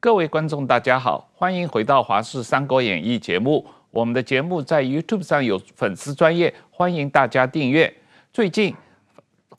[0.00, 3.66] 各位观众，大家好，欢迎回到《华视三国演义》节目。
[3.90, 7.92] 我们的节目在 YouTube 上有粉丝专业，欢迎大家订阅。
[8.32, 8.72] 最近，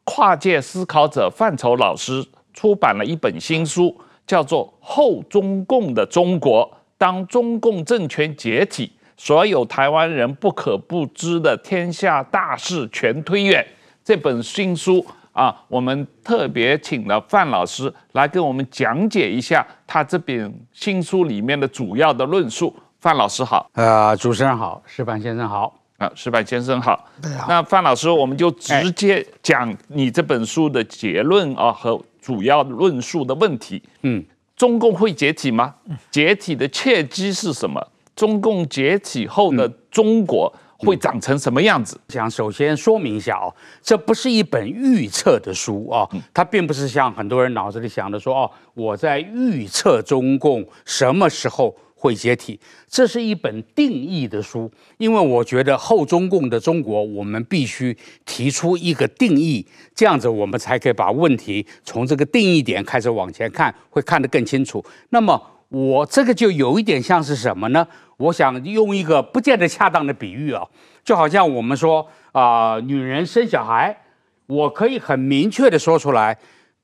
[0.05, 3.93] 跨界思考者范畴老师出版了一本新书，
[4.25, 13.61] 叫做《后中共的中国：当中共政权解体，所有台湾人不可不知的天下大事全推演》。
[14.05, 22.75] 这本新书啊，我们特别请了范老师来跟我们讲解一下他这本新书里面的主要的论述。
[22.99, 27.07] 范老师好，呃，主持人好，石板先生好，啊，石板先生好。
[27.47, 33.81] 那范老师，我们就直接讲你这本书的结论啊和主要论述的问题。
[34.01, 34.21] 嗯，
[34.57, 35.73] 中共会解体吗？
[36.11, 37.81] 解体的契机是什么？
[38.13, 41.99] 中共解体后的中国会长成什么样子？
[42.09, 51.75] 想首先说明一下哦，这不是一本预测的书啊，它并不是像很多人脑子里想的说哦，我在预测中共什么时候。
[52.01, 52.57] 会解体，
[52.87, 57.93] 这是一本定义的书，因为我觉得后中共的中国，我们必须
[58.25, 64.81] 提出一个定义，这样子我们才可以把问题从这个定义点开始往前看，会看得更清楚。
[65.09, 65.37] 那么
[65.69, 67.87] 我这个就有一点像是什么呢？
[68.17, 70.63] 我想用一个不见得恰当的比喻啊，
[71.03, 73.97] 就好像我们说啊、女人生小孩，
[74.45, 76.37] 我可以很明确地说出来，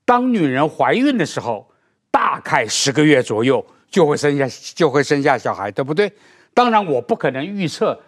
[0.04, 1.68] 当女人怀孕的时候，
[2.10, 3.64] 大概十个月左右。
[3.88, 6.12] 就会生下就会生下小孩，对不对？
[6.52, 7.98] 当然，我不可能预测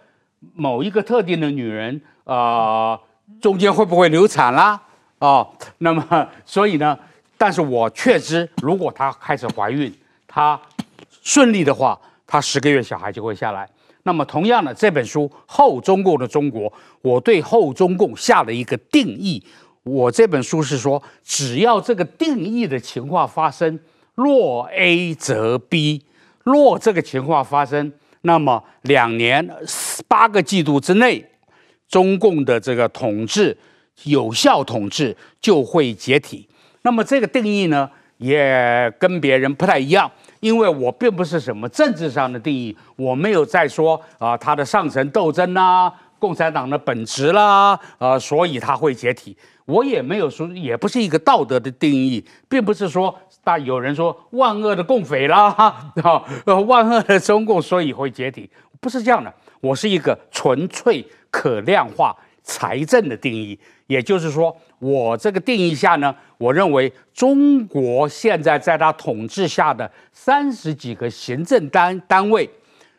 [0.53, 2.99] 某一个特定的女人啊、
[3.41, 4.79] 中间会不会流产啦
[5.19, 6.99] 啊、那么，所以呢，
[7.37, 9.91] 但是我确知，如果她开始怀孕，
[10.27, 10.59] 她
[11.21, 13.69] 顺利的话，他十个月小孩就会下来。
[14.03, 16.69] 那么，同样的，这本书《后中共的中国》，
[17.01, 19.43] 我对后中共下了一个定义。
[19.83, 23.79] 我这本书是说，只要这个定义的情况发生。
[24.15, 26.03] 若 A 则 B，
[26.43, 29.49] 若这个情况发生，那么两年
[30.09, 31.25] 八个季度之内，
[31.87, 33.57] 中共的这个统治
[34.03, 36.49] 有效统治就会解体。
[36.81, 49.37] 那么这个定义呢，也跟别人不太一样，因为我并不是什么政治上的定义，我没有在说啊、呃，他的上层斗争啦，共产党的本质啦，啊、所以他会解体。
[49.65, 53.15] 我也没有说，也不是一个道德的定义，并不是说。
[53.41, 55.91] 但有人说万恶的共匪啦，哈，
[56.45, 58.47] 呃，万恶的中共，所以会解体，
[58.79, 59.33] 不是这样的。
[59.61, 63.57] 我是一个纯粹可量化财政的定义，
[63.87, 72.49] 也就是说，我这个定义下呢，我认为中国现在在他统治下的三十几个行政单单位，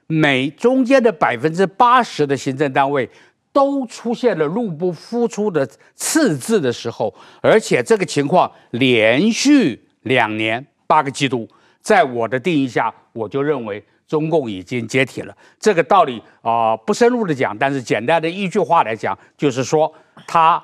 [0.06, 3.08] 每中间的百分之八十的行政单位
[3.52, 9.86] 都出现了入不敷出的赤字的时候，而且这个情况连续。
[10.04, 11.46] 两年八个季度，
[11.82, 15.36] 在我的定义下，我就认为中共已经解体了。
[15.58, 19.92] 这个道理啊、不深入的讲，但是简单的一句话来讲，就是说，
[20.26, 20.58] 他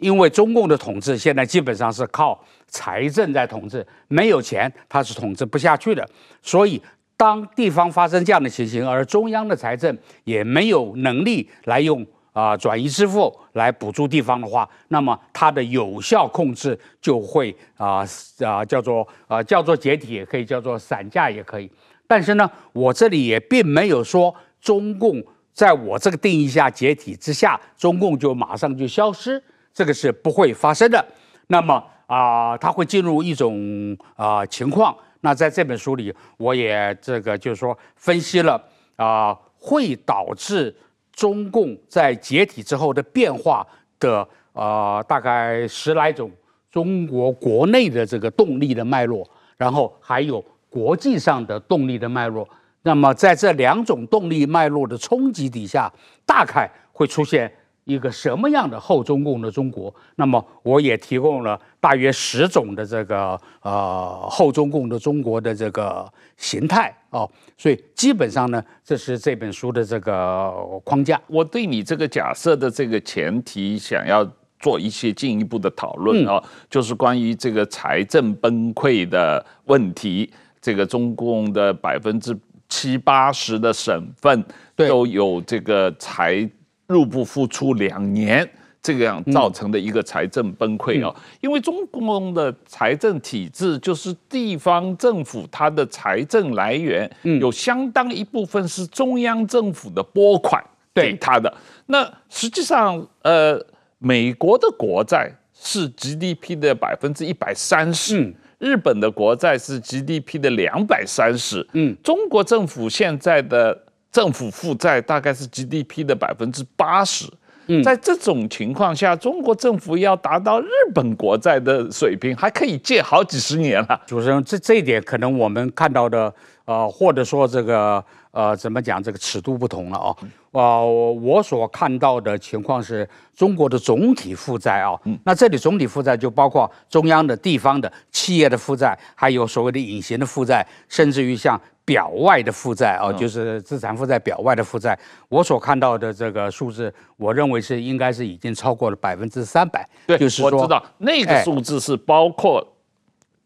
[0.00, 6.08] 因为中共的统治现在基本上是靠财政在统治，没有钱它是统治不下去的。
[6.42, 6.82] 所以，
[7.16, 12.06] 当地方发生这样的情形，而中央的财政也没有能力来用。
[12.34, 18.06] 啊，转移支付来补助地方的话，那么它的有效控制就会啊
[18.44, 21.68] 啊叫做啊叫做解体，也可以叫做散架，也可以。
[22.06, 25.20] 但是呢，我这里也并没有说中共
[25.52, 29.42] 在我这个定义下解体之下，中共就马上就消失，
[29.72, 31.04] 这个是不会发生的。
[31.48, 34.96] 那么啊，它会进入一种啊情况。
[35.20, 38.62] 那在这本书里，我也这个就是说分析了
[38.96, 40.74] 啊，会导致。
[41.10, 43.66] 中共在解体之后的变化
[43.98, 46.30] 的呃，大概十来种
[46.70, 50.40] 中国国内的这个动力的脉络，然后还有
[50.70, 52.48] 国际上的动力的脉络。
[52.82, 55.92] 那么在这两种动力脉络的冲击底下，
[56.24, 57.52] 大概会出现。
[57.88, 59.92] 一个什么样的后中共的中国？
[60.16, 66.06] 那么我也提供了大约十种的这个呃后中共的中国的这个
[66.36, 67.26] 形态哦，
[67.56, 70.52] 所以基本上呢，这是这本书的这个
[70.84, 71.18] 框架。
[71.28, 74.22] 我对你这个假设的这个前提，想要
[74.60, 80.30] 做一些进一步的讨论哦，就是关于这个财政崩溃的问题。
[80.60, 82.38] 这个中共的百分之
[82.68, 84.44] 七八十的省份
[84.76, 86.46] 都有这个财。
[86.88, 88.48] 入不敷出两年，
[88.82, 100.64] 这个样造成的一个财政崩溃哦，因为中共的财政体制就是地方政府它的财政来源，有相当一部分是中央政府的拨款
[100.94, 101.52] 给他的。
[101.86, 103.62] 那实际上，呃，
[103.98, 113.78] 美国的国债是 GDP 的百分之一百三十，日本的国债是 GDP 的两百三十，嗯，中国政府现在的
[114.10, 117.26] 政府负债大概是 GDP 的百分之八十。
[117.70, 124.00] 嗯，在这种情况下，中国政府要达到日本国债的水平，还可以借好几十年了。
[124.06, 126.32] 主持人，这这一点可能我们看到的，
[126.64, 130.16] 呃，或者说这个，呃，怎么讲，这个尺度不同了啊。
[130.52, 133.06] 呃，我所看到的情况是
[133.36, 141.60] 中国的总体负债啊，那这里总体负债就包括中央的、地方的、企业的负债，还有所谓的隐形的负债，甚至于像。
[141.88, 144.96] 表外的负债啊，就是资产负债表外的负债，
[145.30, 149.88] 我所看到的这个数字，我认为是应该是已经超过了百分之三百。
[150.06, 152.62] 对，就是说我知道那个数字是包括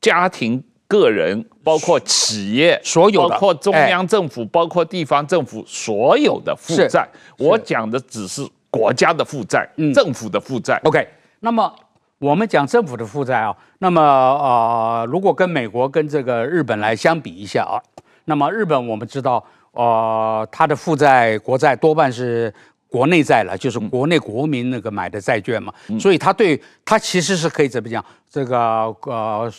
[0.00, 7.08] 家庭、个人，包括企业，所有的，包括中央政府，包括地方政府所有的负债。
[7.38, 10.80] 我讲的只是国家的负债，政府的负债。
[10.82, 11.06] OK，
[11.38, 11.72] 那么
[12.18, 17.78] 我们讲政府的负债啊，那么呃，如果跟美国跟这个日本来相比一下啊。
[18.24, 22.52] 那么日本我们知道，呃，它的负债国债多半是
[22.88, 28.58] 国内债了，就是国内国民那个买的债券嘛，嗯、所以它对它其实是可以怎么讲，这个
[29.02, 29.52] 呃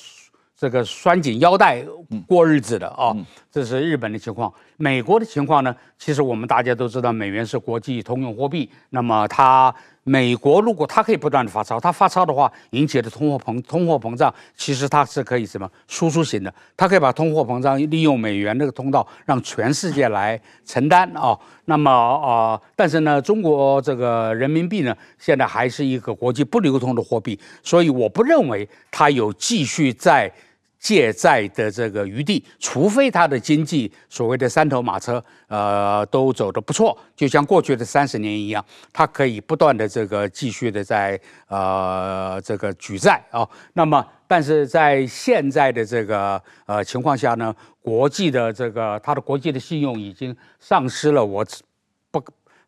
[0.55, 1.83] 这个拴紧腰带
[2.27, 3.17] 过日子的啊、哦，
[3.51, 4.53] 这是日本的情况。
[4.77, 9.73] 美国的情况呢，其实我们大家都知道，美元是国际通用货币，那么它。
[10.03, 30.31] 美国如果它可以不断的发钞，它发钞的话引起的通货膨通货膨胀，其实它是可以什么输出型的，它可以把通货膨胀利用美元这个通道让全世界来承担啊、那么啊、但是呢，中国这个人民币呢，现在还是一个国际不流通的货币，所以我不认为它有继续在。
[30.83, 51.45] 借债的这个余地，除非他的经济所谓的三头马车，呃，都走得不错，就像过去的三十年一样，他可以不断的这个继续的在呃这个举债啊、那么，但是在现在的这个呃情况下呢，国际的这个他的国际的信用已经丧失了，我。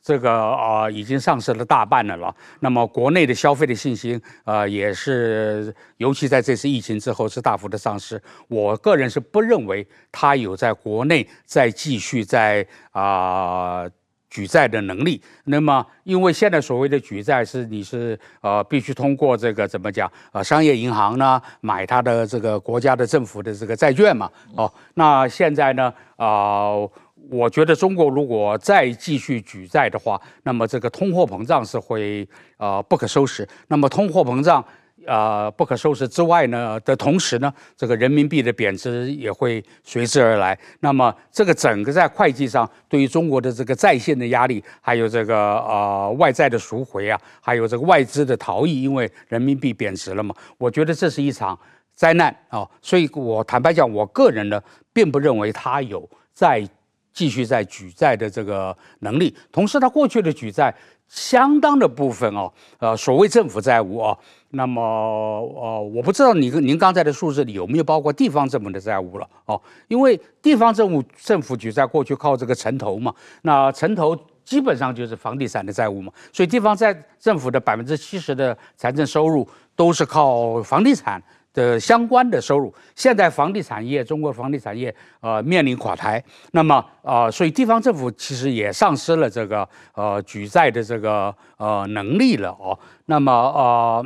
[0.06, 2.34] 这个啊、已经丧失了大半了了。
[2.60, 8.22] 那么国内的消费的信心啊、也是，尤其在这次疫情之后是大幅的丧失。
[8.48, 13.90] 我个人是不认为他有在国内再继续在啊、
[14.30, 15.19] 举债的能力。
[15.46, 24.30] 那么，因为现在所谓的举债是你是呃必须通过这个怎么讲呃商业银行呢买他的这个国家的政府的这个债券嘛。
[24.56, 26.88] 哦，那现在呢啊。
[27.31, 32.27] 我觉得中国如果再继续举债的话，那么这个通货膨胀是会
[32.57, 33.48] 呃不可收拾。
[33.68, 34.63] 那么通货膨胀
[35.07, 40.57] 呃不可收拾之外呢的同时呢，这个人民币的贬值也会随之而来。
[40.81, 51.57] 那么这个整个在会计上对于中国的这个在线的压力，还有这个呃外债的赎回啊，还有这个外资的逃逸，因为人民币贬值了嘛，我觉得这是一场
[51.95, 54.62] 灾难啊、所以我坦白讲，我个人呢
[54.94, 56.68] 并不认为它有在。
[57.16, 60.76] 继续在举债的这个能力，同时他过去的举债
[61.08, 64.18] 相当的部分哦，呃，所谓政府债务哦，
[64.50, 73.14] 那么呃，我不知道你您刚才的数字里有没有包括地方政府的债务了哦，因为地方政府政府举债过去靠这个城投嘛，
[73.44, 74.14] 那城投
[74.44, 81.24] 基本上就是房地产的债务嘛，所以地方债政府的百分之七十的财政收入都是靠房地产。
[81.56, 92.78] 的相关的收入，现在房地产业，中国房地产业呃面临垮台，那么啊、呃，所以地方政府其实也丧失了这个呃举债的这个呃能力了哦。
[93.06, 94.06] 那么呃，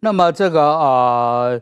[0.00, 1.60] 那么这个呃，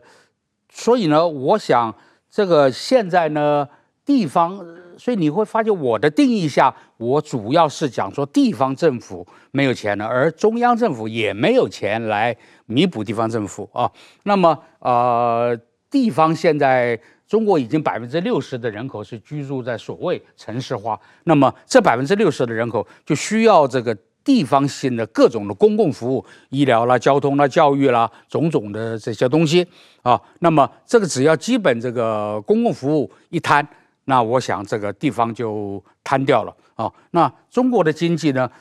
[0.71, 1.93] 所以呢，我想
[2.29, 3.67] 这个现在呢，
[4.05, 4.57] 地方，
[5.01, 12.37] 所以你会发现我的定义下，我主要是讲说地方政府没有钱了，而中央政府也没有钱来。
[12.67, 13.91] 弥补地方政府啊，
[14.23, 23.93] 那么呃，地方现在中国已经百分之六十的人口是居住在所谓城市化，那么这百分之六十的人口就需要这个
[24.23, 29.67] 地方性的各种的公共服务，医疗啦、交通啦、教育啦，种种的这些东西
[30.01, 33.67] 啊，那么这个只要基本这个公共服务一摊，
[34.11, 36.91] 那我想这个地方就瘫掉了啊。
[37.11, 38.51] 那中国的经济呢？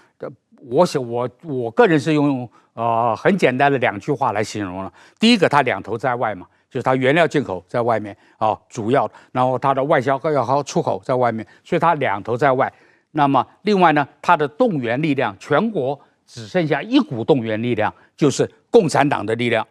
[0.68, 4.92] 我想我我个人是用呃很简单的两句话来形容了。
[5.18, 12.72] 第一个，它两头在外嘛，就是它原料进口在外面啊，主要，然后它的外销要好出口在外面，所以它两头在外。
[13.10, 19.66] 那么另外呢，它的动员力量，全国只剩下一股动员力量，就是共产党的力量。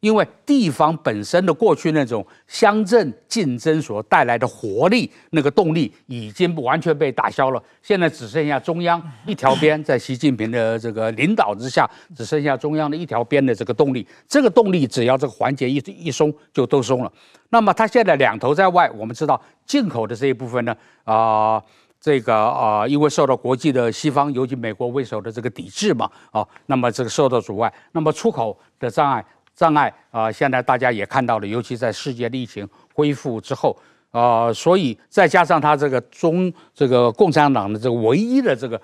[0.00, 7.62] 因为地方本身的过去那种乡镇竞争所带来的活力，那个动力已经完全被打消了。
[7.82, 14.06] 现在只剩下中央一条边，在习近平的这个领导之下，只剩下中央的一条边的这个动力。
[14.26, 17.12] 这个动力只要这个环节一一松，就都松了。
[17.50, 21.62] 那么它现在两头在外，我们知道进口的这一部分呢，啊、
[22.00, 29.22] 这个啊、因为受到国际的西方，尤其美国为首的这个抵制嘛，啊、那么这个受到阻碍，那么出口的障碍。
[29.60, 33.76] 障碍啊、现在大家也看到了，尤其在世界疫情恢复之后
[34.10, 38.80] 啊、呃，所以再加上他这个中这个共产党的这个唯一的这个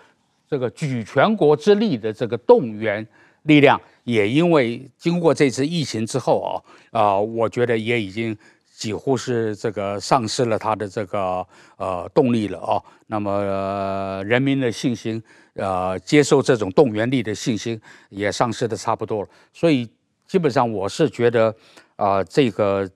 [0.47, 3.05] 这个举全国之力的这个动员
[3.45, 8.37] 力量，也因为经过这次疫情之后啊啊、我觉得也已经
[8.75, 11.47] 几乎是这个丧失了他的这个
[11.79, 12.83] 呃动力了啊。
[13.07, 15.23] 那么、人民的信心
[15.55, 17.81] 呃，接受这种动员力的信心
[18.11, 19.89] 也丧失的差不多了，所以。
[20.27, 21.55] 基本上我是觉得，
[21.95, 22.89] 啊、这个，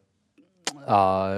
[0.85, 1.29] 啊、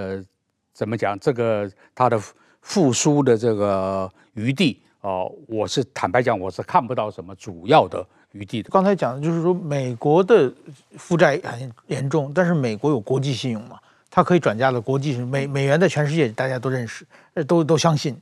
[0.73, 1.19] 怎么讲？
[1.19, 2.19] 这个它的
[2.63, 8.71] 复苏的这个余地，啊、我是坦白讲，我是看不到什么主要的余地的。
[8.71, 10.51] 刚才讲的就是说，美国的
[10.97, 13.79] 负债很严重，但是美国有国际信用嘛，
[14.11, 17.07] 它可以转嫁的国际美美元在全世界大家都认识，
[17.47, 18.17] 都都相信。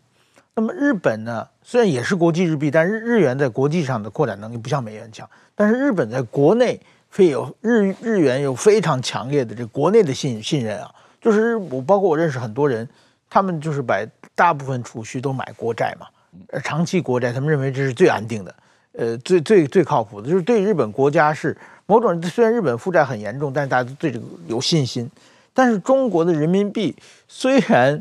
[0.57, 6.81] 那么日本呢，虽然也是国际日币，但日日元在国际上的扩展能力不像美元强，但是日本在国内。
[7.11, 10.91] 非有日日元有非常强烈的这国内的信信任啊，
[11.21, 12.89] 就是我包括我认识很多人，
[13.29, 14.01] 他们就是把
[14.35, 16.07] 大部分储蓄都买国债嘛，
[16.51, 18.55] 呃，长期国债，他们认为这是最安定的，
[18.93, 25.11] 呃，最最最靠谱的，就是对日本国家是某种虽然日本负债很严重，但是大家都对这个有信心。
[25.53, 26.95] 但是中国的人民币
[27.27, 28.01] 虽然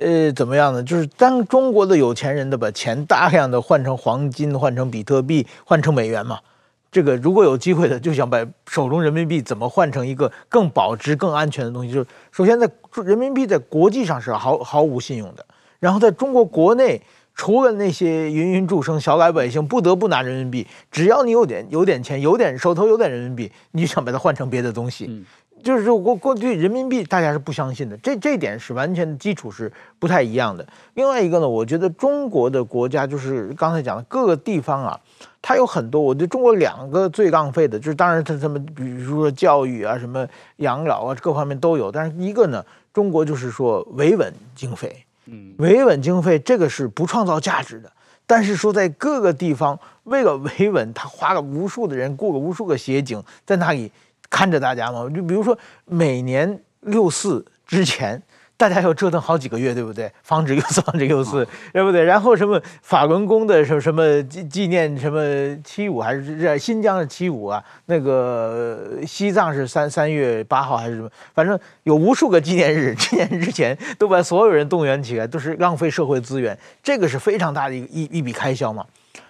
[0.00, 0.82] 呃怎么样呢？
[0.82, 6.40] 就是当中国的有钱人的把钱大量的换成黄金，换成比特币，换成美元嘛。
[6.90, 11.92] 这个如果有机会的，就想把手中人民币怎么换成一个更保值、更安全的东西。
[11.92, 12.70] 就首先，在
[13.04, 15.44] 人民币在国际上是毫毫无信用的。
[15.78, 17.00] 然后在中国国内，
[17.34, 25.24] 除了那些芸芸众生、小老百姓不得不拿人民币，只要你有点有点钱、有点手头有点人民币，你就想把它换成别的东西。
[25.62, 30.66] 就是说过过去人民币大家是不相信的，这这点是完全的基础是不太一样的。
[30.94, 34.98] 另外一个呢，我觉得中国的国家就是刚才讲的各个地方啊。
[35.40, 41.92] 它有很多，我觉得中国两个最浪费的，就是当然它什么，比如说教育啊、什么养老啊，各方面都有。
[41.92, 42.62] 但是一个呢，
[42.92, 47.90] 中国就是说维稳经费，嗯，维稳经费这个是不创造价值的。
[48.26, 53.90] 但是说在各个地方为了维稳，他花了无数的人雇了无数个协警在那里
[54.30, 55.08] 看着大家嘛。
[55.08, 58.22] 就比如说每年六四之前。
[58.58, 60.10] 大家要折腾好几个月，对不对？
[60.24, 62.02] 防止六四，防止六四，对不对？
[62.02, 65.22] 然后什么法轮功的什么什么纪纪念什么
[65.62, 67.62] 七五，还是这新疆是七五啊？
[67.86, 71.08] 那个西藏是三三月八号还是什么？
[71.32, 78.84] 反正有无数个纪念日，纪念日之前都把所有人动员起来，都是浪费社会资源，这个是非常大的一一一笔开销嘛。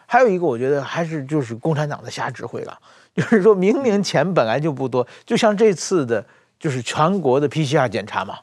[0.07, 2.79] 还有一个，我觉得还是就是共产党的瞎指挥了，
[3.15, 6.25] 就是说明明钱本来就不多，就像这次的，
[6.59, 8.39] 就是全国的 PCR 检查嘛。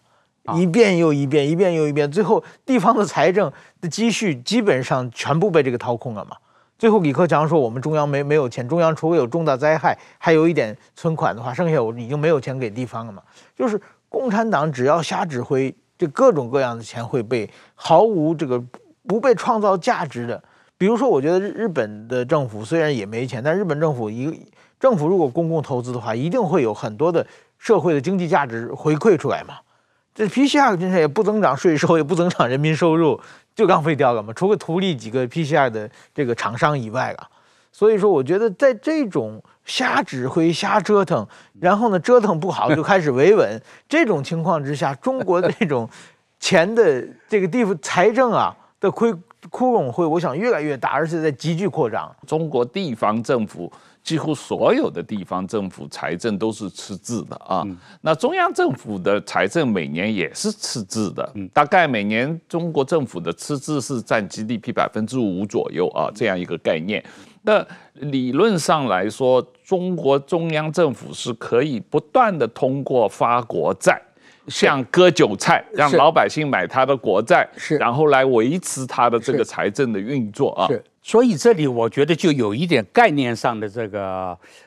[0.53, 6.37] 一遍又一遍，一遍又一遍，最后地方的财政的积蓄基本上全部被这个掏空了嘛。
[6.77, 13.23] 最后李克强说：“我们中央没没有钱，中央除了有重大灾害还有一点存款的话，剩下我已经没有钱给地方了嘛。”
[13.57, 18.61] 就是共产党只要瞎指挥，这各种各样的钱会被毫无这个
[19.07, 20.43] 不被创造价值的。
[20.77, 24.45] 比如说，我觉得日本的政府虽然也没钱，但日本政府一
[24.79, 27.25] 政府如果公共投资的话，一定会有很多的
[27.57, 29.55] 社会的经济价值回馈出来嘛。
[30.13, 33.19] 这 PCR 经费也不增长税收，也不增长人民收入，
[33.53, 34.31] 就浪费掉了嘛。
[34.33, 37.27] 除了图利几个 PCR 的这个厂商以外啊，
[37.71, 41.25] 所以说我觉得在这种瞎指挥、瞎折腾，
[41.59, 45.89] 然后呢折腾不好就开始维稳这种情况之下，中国的这种
[46.39, 49.13] 钱的这个地方财政啊的亏
[49.49, 52.13] 窟窿会，我想越来越大，而且在急剧扩张。
[52.27, 53.71] 中国地方政府。
[54.03, 57.65] 几乎所有的地方政府财政都是赤字的啊，
[58.01, 67.03] 那中央政府的财政每年也是赤字的，大概每年中国政府的赤字是占 GDP 百分之五左右啊，这样一个概念。
[67.41, 73.99] 那理论上来说，中国中央政府是可以不断的通过发国债，
[74.47, 80.67] 像割韭菜，让老百姓买他的国债，是然后来维持他的这个财政的运作啊。
[80.67, 84.03] 是所以这里我觉得就有一点概念上的这个，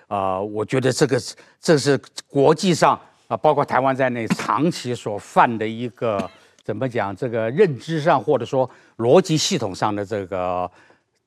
[0.07, 1.21] 啊、呃，我觉得这个
[1.61, 6.31] 这是国际上啊，包括台湾在内长期所犯的一个
[6.63, 7.15] 怎么讲？
[7.17, 10.71] 这个认知上或者说逻辑系统上的这个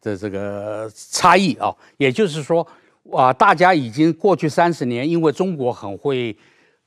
[0.02, 1.76] 的这个差异啊。
[1.98, 2.66] 也就是说，
[3.12, 6.34] 啊，大家已经过去三十年，因为中国很会，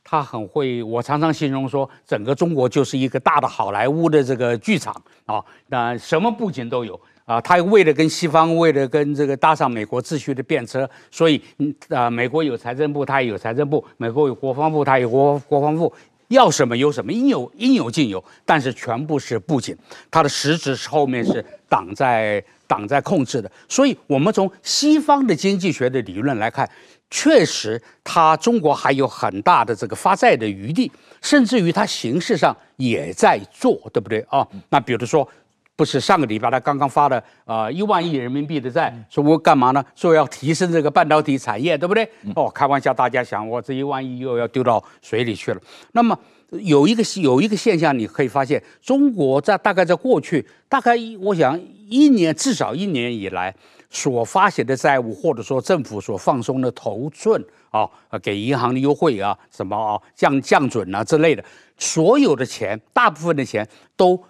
[0.05, 4.95] 他很会，我常常形容说，整个中国就是一个大的好莱坞的这个剧场
[5.25, 7.41] 啊，那什么布景都有啊。
[7.41, 11.43] 他为了跟西方，为了跟这个搭上美国秩序的便车，所以
[11.89, 15.93] 啊，美国有财政部，他也有财政部；美国有国防部，他有国国防部。
[16.29, 19.77] 要什么有什么，应有应有尽有，但是全部是布景，
[20.11, 23.53] 它的实质是后面是党在党在控制的。
[23.69, 26.69] 所以，我们从西方的经济学的理论来看，
[27.11, 30.91] 确实，它中国还有很大的这个发债的余地，
[31.23, 34.47] 甚至于它形式上也在做，对不对啊？
[34.69, 35.29] 那比如说。
[35.77, 39.85] 不是上个礼拜他刚刚发了啊一万亿人民币的债，说我干嘛呢？
[39.97, 42.09] 说要提升这个半导体产业，对不对？
[42.37, 45.61] 哦，开玩笑，大家想我这一万亿又要丢到水里去了。
[45.91, 46.17] 那么
[46.51, 53.53] 有一个有一个现象，你可以发现，中国在大概在过去大概我想一年至少一年以来
[53.95, 57.89] 所发行的债务，或者说政府所放松的头寸啊，
[58.23, 61.43] 给银行的优惠啊，什么啊降降准啊之类的，
[61.79, 64.23] 所有的钱，大部分的钱都。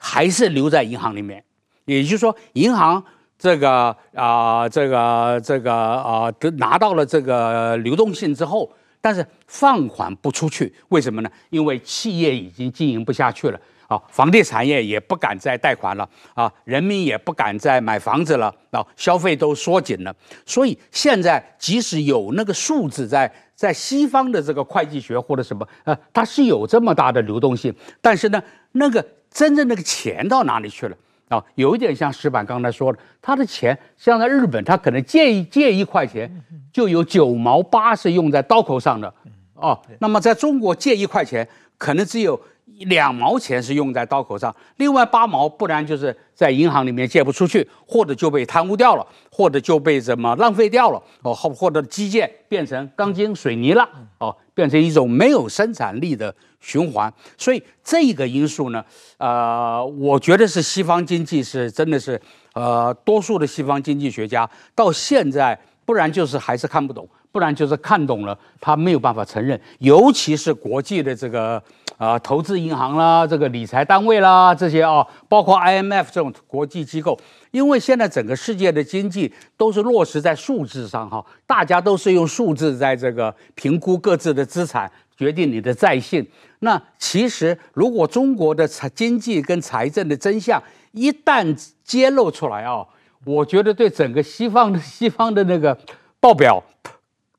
[0.00, 1.42] 还是留在银行里面，
[1.84, 3.02] 也就是说，银行
[3.36, 8.70] 这个啊、这个这个啊，得、拿到了这个流动性之后，
[9.00, 11.30] 但是放款不出去，为什么呢？
[11.50, 20.14] 因为企业已经经营不下去了啊，房地产业也不敢再贷款了啊，人民也不敢再买房子了啊，消费都缩紧了，
[20.46, 28.40] 所以现在即使有那个数字在在西方的这个会计学或者什么呃，它是有这么大的流动性，但是呢，
[28.72, 29.04] 那个。
[29.30, 30.96] 真正那个钱到哪里去了
[31.28, 31.44] 啊？
[31.54, 36.28] 有一点像石板刚才说的，他的钱像在日本，他可能借一借一块钱，
[36.72, 39.14] 就有九毛八是用在刀口上的，
[39.52, 39.78] 哦。
[40.00, 42.40] 那么在中国借一块钱，可能只有
[42.86, 56.34] 两毛钱是用在刀口上，另外八毛不然就是在银行里面借不出去，或者就被贪污掉了，或者就被怎么浪费掉了，哦，或或者基建变成钢筋水泥了，哦，变成一种没有生产力的。
[56.60, 58.84] 循环，所以这个因素呢，
[59.16, 62.20] 呃，我觉得是西方经济是真的是，
[62.52, 71.62] 呃，多数的西方经济学家到现在，不然就是还是看不懂，不然就是看懂了，他没有办法承认，尤其是国际的这个
[71.96, 77.18] 啊、投资银行啦，这个理财单位啦，这些啊，包括 IMF 这种国际机构，
[77.50, 84.90] 因为现在整个世界的经济都是落实在数字上哈，大家都是用数字在这个评估各自的资产。
[85.18, 86.24] 决定你的债信。
[86.60, 90.62] 那其实，如果中国的财经济跟财政的真相
[90.92, 91.44] 一旦
[91.82, 92.86] 揭露出来啊，
[93.24, 95.76] 我觉得对整个西方的西方的那个
[96.20, 96.62] 报表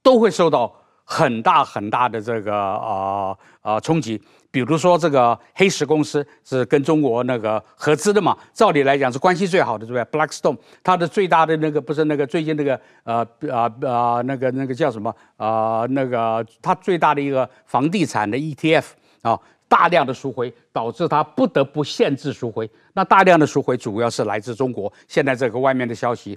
[0.09, 0.73] 都会受到
[1.05, 4.19] 很大很大的这个啊啊冲击。
[4.49, 18.85] 比如说，这个黑石公司是跟中国那个合资的嘛，照理来讲是关系最好的，对不对？Blackstone，它的最大的那个不是那个最近那个呃呃呃那个那个叫什么、呃、那个它最大的一个房地产的 ETF
[19.21, 22.67] 啊，大量的赎回导致它不得不限制赎回。
[22.93, 24.91] 那大量的赎回主要是来自中国。
[25.07, 26.35] 现在这个外面的消息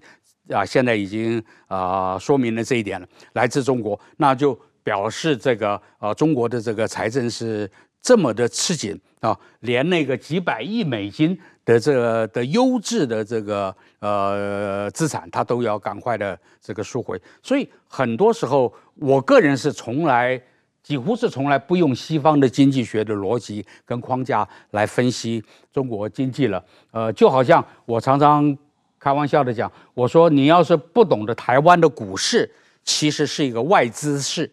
[0.50, 7.70] 啊，现在已经啊、说明了这一点了，来自中国，那就表示这个呃中国的这个财政是。
[8.04, 17.16] 这么的吃紧啊，连那个几百亿美金的这个的优质的这个呃资产，它都要赶快的这个赎回。
[17.44, 20.42] 所以很多时候，我个人是从来
[20.82, 25.40] 几乎是从来不用西方的经济学的逻辑跟框架来分析
[25.72, 26.64] 中国经济了。
[26.90, 28.58] 呃，就好像我常常
[29.02, 32.48] 开玩笑的讲，我说你要是不懂得台湾的股市，
[32.84, 34.48] 其实是一个外资市。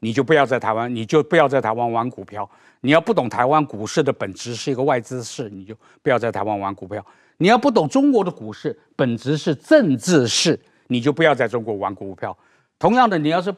[0.00, 2.48] 你就不要在台湾，你就不要在台湾玩股票。
[2.82, 7.02] 你要不懂台湾股市的本质是一个外资市，你就不要在台湾玩股票。
[7.38, 12.36] 你要不懂中国的股市本质是政治市，你就不要在中国玩股票。
[12.78, 13.50] 同样的，你要是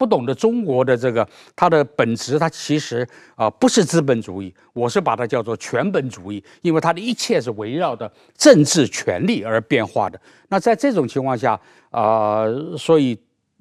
[0.00, 10.18] 不懂得中国的这个它的本质，它其实啊、呃、不是资本主义，我是把它叫做全本主义，因为它的一切是围绕的政治权力而变化的。
[10.48, 11.52] 那在这种情况下
[11.90, 13.14] 啊、呃，所以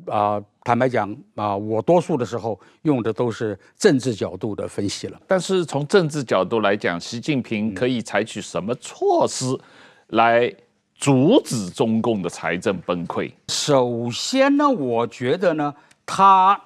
[0.06, 0.40] 啊。
[0.40, 5.20] 呃坦白讲啊，我多数的时候用的都是政治角度的分析了。
[5.26, 9.46] 但是从政治角度来讲，习近平可以采取什么措施
[10.10, 10.54] 来
[10.94, 13.32] 阻止中共的财政崩溃？
[13.48, 15.74] 首先呢，我觉得呢，
[16.12, 16.60] 他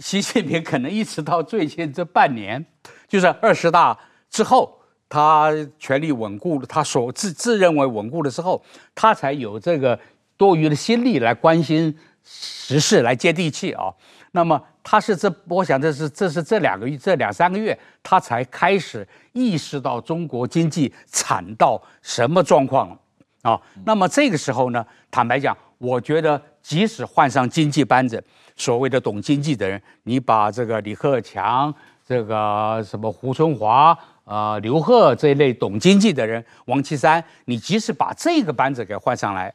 [0.00, 2.64] 习近平可能一直到最近这半年，
[3.06, 3.96] 就是二十大
[4.30, 8.64] 之后，他权力稳固了，他所自自认为稳固了之后，
[8.94, 9.98] 他才有这个
[10.38, 11.94] 多余的心力来关心。
[12.22, 13.92] 时事来接地气啊，
[14.32, 22.98] 那么他是这，我想这是这是这两个月这两三个月，他才开始意识到中国经济惨到什么状况了
[23.42, 23.60] 啊。
[23.84, 28.22] 那么这个时候呢，坦白讲，我觉得即使换上经济班子，
[28.56, 31.74] 所谓的懂经济的人，你把这个李克强、
[32.06, 39.52] 这个什么胡春华、啊、呃、刘鹤这一类懂经济的人，王岐山，你即使把这个班子给换上来，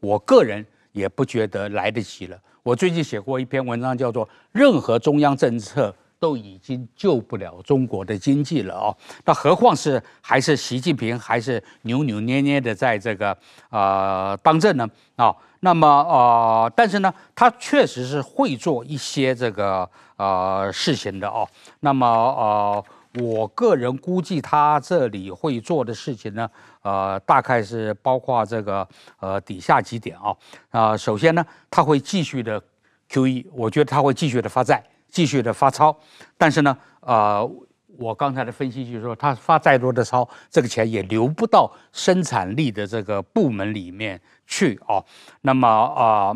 [0.00, 2.38] 我个人也不觉得来得及了。
[2.62, 5.90] 我最近写过一篇文章，叫做《任何中央政策》。
[6.20, 13.38] 都已经救不了中国的经济了哦，那何况是还是习近平还是扭扭捏捏的在这个
[13.70, 15.32] 呃当政呢啊？
[15.60, 21.48] 那么呃，但是呢，他确实是会做一些这个呃事情的哦。
[21.80, 22.84] 那么呃，
[23.22, 26.50] 我个人估计他这里会做的事情呢，
[26.82, 28.86] 呃，大概是包括这个
[29.20, 30.34] 呃底下几点啊
[30.70, 32.62] 啊，首先呢，他会继续的
[33.10, 34.82] QE，我觉得他会继续的发债。
[35.10, 35.96] 继续的发钞，
[36.36, 37.50] 但是呢，呃，
[37.98, 45.02] 我刚才的分析就是说，他发再多的钞，这个钱也流不到生产力的这个部门里面去啊。
[45.42, 46.32] 那么啊、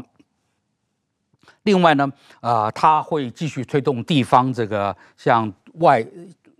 [1.62, 6.04] 另外呢，啊、呃，他会继续推动地方这个向外。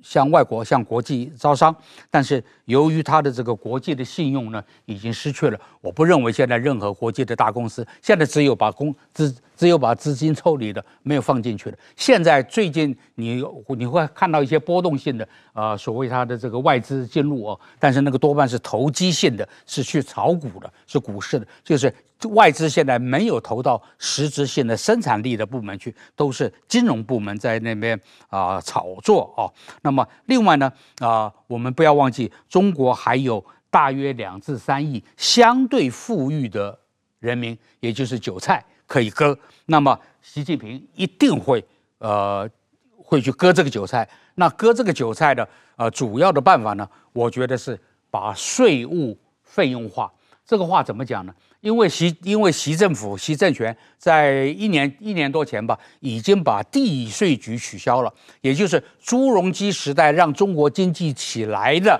[0.03, 1.75] 向外国、向国际招商，
[2.11, 5.59] 但是由于他的这个国际的信用呢，已经失去了。
[5.81, 11.79] 我不认为现在任何国际的大公司现在只有把公资只有把资金抽离的，没有放进去的。
[11.97, 21.93] 现在最近你你会看到一些波动性的，呃，所谓它的这个外资进入哦，但是那个多半是投机性的，是去炒股的，是股市的，就是。
[22.31, 29.53] 外资现在没有投到实质性的生产力的部门去，都是金融部门在那边啊、炒作哦。
[29.83, 36.79] 那么另外呢啊、我们不要忘记，中国还有大约两至三亿相对富裕的
[37.19, 39.39] 人民，也就是韭菜可以割。
[39.67, 41.65] 那么习近平一定会
[41.99, 42.49] 呃
[42.97, 44.09] 会去割这个韭菜。
[44.35, 47.79] 那割这个韭菜的呃主要的办法呢，我觉得是
[48.11, 50.13] 把税务费用化。
[50.47, 51.35] 这个话怎么讲呢？
[51.61, 61.99] 因为习因为习政府习政权在一年一年多前吧，已经把地税局取消了，也就是朱镕基时代让中国经济起来的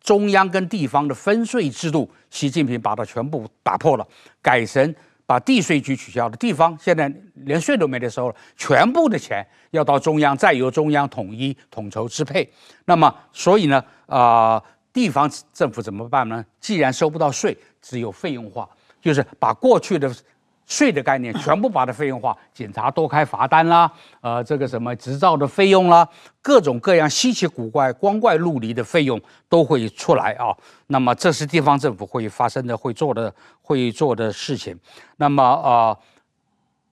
[0.00, 4.06] 中央跟地方的分税制度，习近平把它全部打破了，
[4.42, 4.92] 改成
[5.24, 12.52] 把地税局取消了，地方现在连税都没得收了，全部的钱要到中央，再由中央统一统筹支配。
[12.84, 14.60] 那么所以呢，啊、
[14.94, 16.42] 地方政府怎么办呢？
[16.58, 18.66] 既然收不到税，只有费用化。
[19.02, 20.10] 就是把过去的
[20.64, 26.08] 税的概念全部把它费用化，警察多开罚单啦，呃，这个什么执照的费用啦，
[26.40, 30.56] 各种各样稀奇古怪、光怪陆离的费用都会出来啊。
[30.86, 34.74] 那么这是地方政府会发生的、会做的、会做的事情。
[35.18, 35.98] 那么、呃，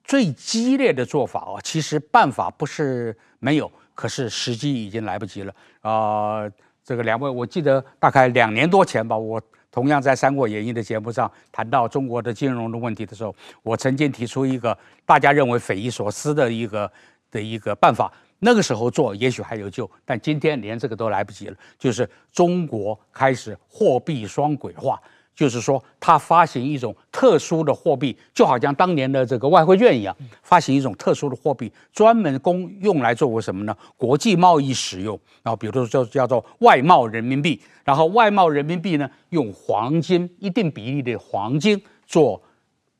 [0.03, 6.51] 最激烈的做法啊，其实办法不是没有，可是时机已经来不及了啊、呃。
[6.83, 9.41] 这个两位，我记得大概两年多前吧，我。
[9.71, 16.91] 同样在《三国演义》的节目上谈到中国的金融的问题的时候，我曾经提出一个大家认为匪夷所思的一个
[17.31, 18.13] 的一个办法。
[18.37, 21.57] 那个时候做也许还有救，但今天连这个都来不及了。
[21.79, 25.01] 就是中国开始货币双轨化。
[25.35, 33.75] 就是说，它发行一种特殊的货币，就好像当年的这个外汇券一样，发行一种特殊的货币，专门供用来作为什么呢？
[33.97, 35.19] 国际贸易使用。
[35.41, 37.59] 然后，比如说叫叫做外贸人民币。
[37.83, 42.41] 然后，外贸人民币呢，用黄金一定比例的黄金做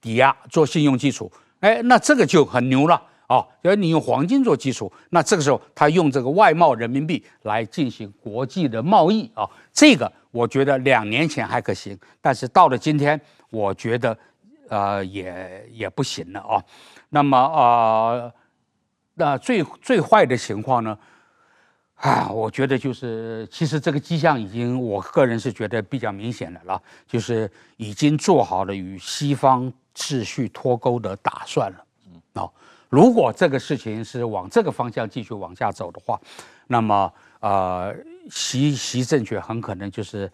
[0.01, 1.31] 抵押，做信用基础。
[1.59, 3.01] 哎，那这个就很牛了
[3.33, 3.47] 啊！
[3.63, 10.11] 因为你用黄金做基础，那这个时候他用这个外贸人民币来进行国际的贸易啊，这个。
[10.31, 14.17] 我觉得两年前还可行，但是到了今天，我觉得，
[14.67, 16.63] 呃，也也不行了啊。
[17.09, 17.63] 那么啊、
[18.09, 18.33] 呃，
[19.13, 20.97] 那最最坏的情况呢？
[21.97, 31.85] 啊，我觉得就是，其实这个迹象已经，我个人是觉得比较明显的了，就是已经做好了与西方秩序脱钩的打算了。
[32.07, 32.49] 嗯，啊，
[32.93, 36.21] 如果这个事情是往这个方向继续往下走的话，
[36.67, 37.11] 那么。
[37.39, 37.93] 呃，
[38.29, 40.31] 习习政权很可能就是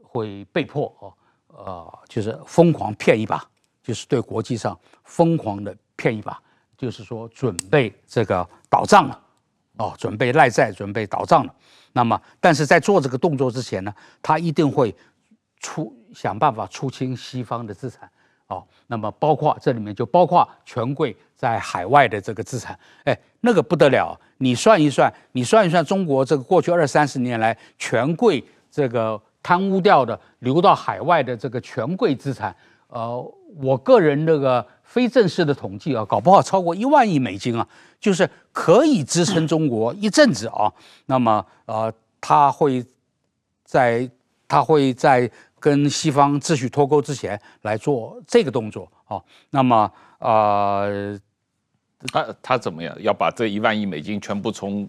[0.00, 1.12] 会被迫哦，
[1.48, 3.44] 呃，就是疯狂骗一把，
[3.82, 6.40] 就是对国际上疯狂的骗一把，
[6.78, 9.20] 就是说准备这个倒账了，
[9.78, 11.52] 哦，准备赖债，准备倒账了。
[11.92, 14.94] 那么，但是在做这个动作之前呢，他一定会
[15.58, 18.08] 出想办法出清西方的资产。
[18.50, 32.54] 哦，那么包括这里面就包括权贵在海外的这个资产，哎，那个不得了，你算一算，你算一算中国这个过去二三十年来权贵这个贪污掉的流到海外的这个权贵资产，
[32.88, 37.66] 呃，我个人那个非正式的统计啊，搞不好超过一万亿美金啊，
[38.00, 40.72] 就是可以支撑中国一阵子啊。
[41.06, 42.84] 那么呃，他会
[43.64, 44.10] 在
[44.48, 49.20] 他会在跟西方秩序脱钩之前来做这个动作啊。
[49.50, 51.16] 那么呃，
[52.12, 54.88] 他他怎么样要把这一万亿美金全部从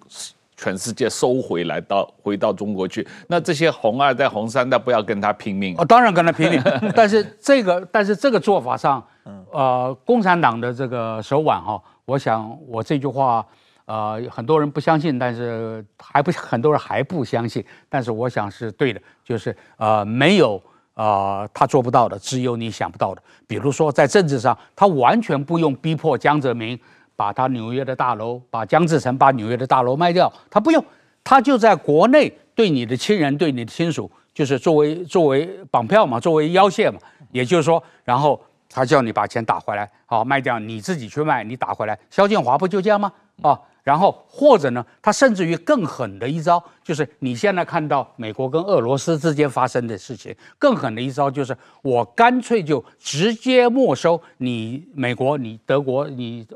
[0.55, 3.07] 全世界收回来到回到中国去？
[3.27, 5.75] 那这些红二代、红三代不要跟他拼命？
[5.77, 6.62] 哦，当然跟他拼命。
[6.95, 9.05] 但是这个但是这个做法上，
[9.51, 13.45] 呃，共产党的这个手腕哈，我想我这句话。
[13.91, 20.62] 呃，很多人不相信，但是还不 很多人还不相信，但是我想是对的，就是呃，没有
[20.93, 23.21] 呃他做不到的，只有你想不到的。
[23.47, 26.80] 比如说在政治上，他完全不用逼迫江泽民
[27.17, 30.82] 把他纽约的大楼，把江志成把纽约的大楼卖掉，他不用，
[31.21, 36.97] 他就在国内对你的亲人、对你的亲属，就是作为作为绑票嘛，作为要挟嘛，
[37.34, 41.99] 也就是说，然后他叫你把钱打回来，好卖掉，你自己去卖，你打回来。
[42.10, 43.12] 肖建华不就这样吗？
[43.41, 43.60] 啊。
[43.84, 56.48] 然后或者呢，他甚至于更狠的一招，就是你现在看到美国跟俄罗斯之间发生的事情，更狠的一招就是我干脆就直接没收你美国、你德国、你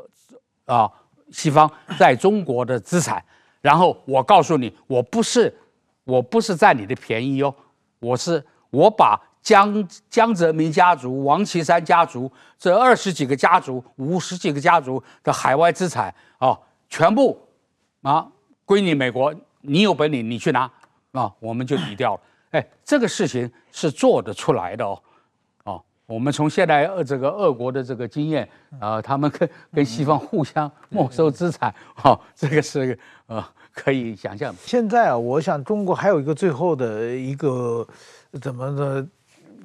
[0.65, 0.87] 啊
[1.31, 3.23] 西方在中国的资产，
[3.59, 5.51] 然后我告诉你，我不是
[6.03, 7.53] 我不是占你的便宜哦，
[7.99, 16.55] 我是我把江江泽民家族、王岐山家族这二十几个家族、五十几个家族的海外资产啊。
[16.89, 17.39] 全部
[18.01, 18.27] 啊
[18.65, 20.71] 归你美国，你有本领你去拿
[21.11, 22.21] 啊，我们就抵掉了。
[22.51, 25.01] 哎，这个事情是做得出来的哦。
[25.65, 28.47] 哦，我们从现在呃这个俄国的这个经验
[28.79, 33.43] 啊，他们跟跟西方互相没收资产，哦，这个是呃
[33.73, 34.55] 可以想象。
[34.59, 37.85] 现在啊，我想中国还有一个最后的一个
[38.41, 39.05] 怎么的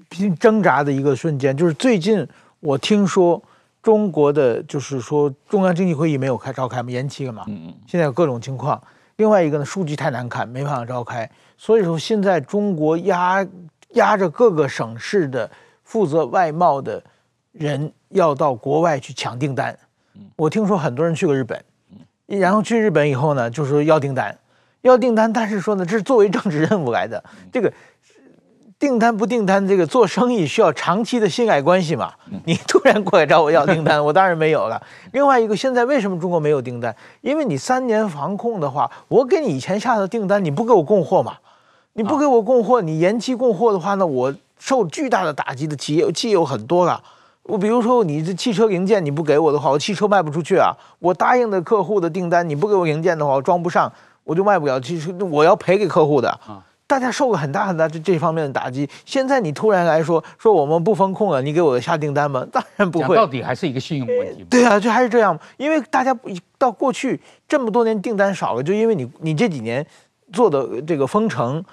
[0.08, 2.26] 拼挣扎的一个瞬间，就是最近
[2.60, 3.42] 我听说。
[3.82, 7.44] 中国的就是说，中央经济会议没有开召开嘛，延期了嘛。
[7.48, 8.82] 嗯，现在有各种情况。
[9.16, 11.30] 另外一个呢，数据太难看，没办法召开。
[11.56, 13.46] 所以说，现在中国压
[13.90, 15.50] 压着各个省市的
[15.82, 17.02] 负责外贸的
[17.52, 19.78] 人要到国外去抢订单。
[20.36, 21.62] 我听说很多人去过日本，
[22.26, 24.36] 然后去日本以后呢，就是说要订单，
[24.82, 27.72] 要订单，但是说呢，这是作为政治任务来的，这个。
[28.80, 32.14] 订单不订单，这个做生意需要长期的信赖关系嘛？
[32.46, 34.82] 你突然过来找我要订单， 我当然没有了。
[35.12, 36.96] 另外一个，现在为什么中国没有订单？
[37.20, 41.34] 因为你三年防控的话，我给你以前下的订单，你不给我供货嘛？
[41.92, 47.02] 你不给我供货，你延期供货的话呢，我受巨大的打击的企业企业有很多了。
[47.42, 50.74] 我比如说，你这汽车零件你不给我的话，我汽车卖不出去啊。
[51.00, 53.92] 我答应的客户的订单你不给我零件的话，我装不上，
[54.24, 56.40] 我就卖不了汽车，我要赔给客户的。
[56.90, 62.44] 大家受过很大很大这这方面的打击，现在你突然来说说我们不风控了，你给我下订单吗？
[62.50, 63.14] 当然不会。
[63.14, 64.44] 到底还是一个信用问题。
[64.50, 66.12] 对啊，就还是这样，因为大家
[66.58, 69.86] 到过去这么多年订单少了，就因为你你这几年
[70.32, 71.64] 做的这个封城，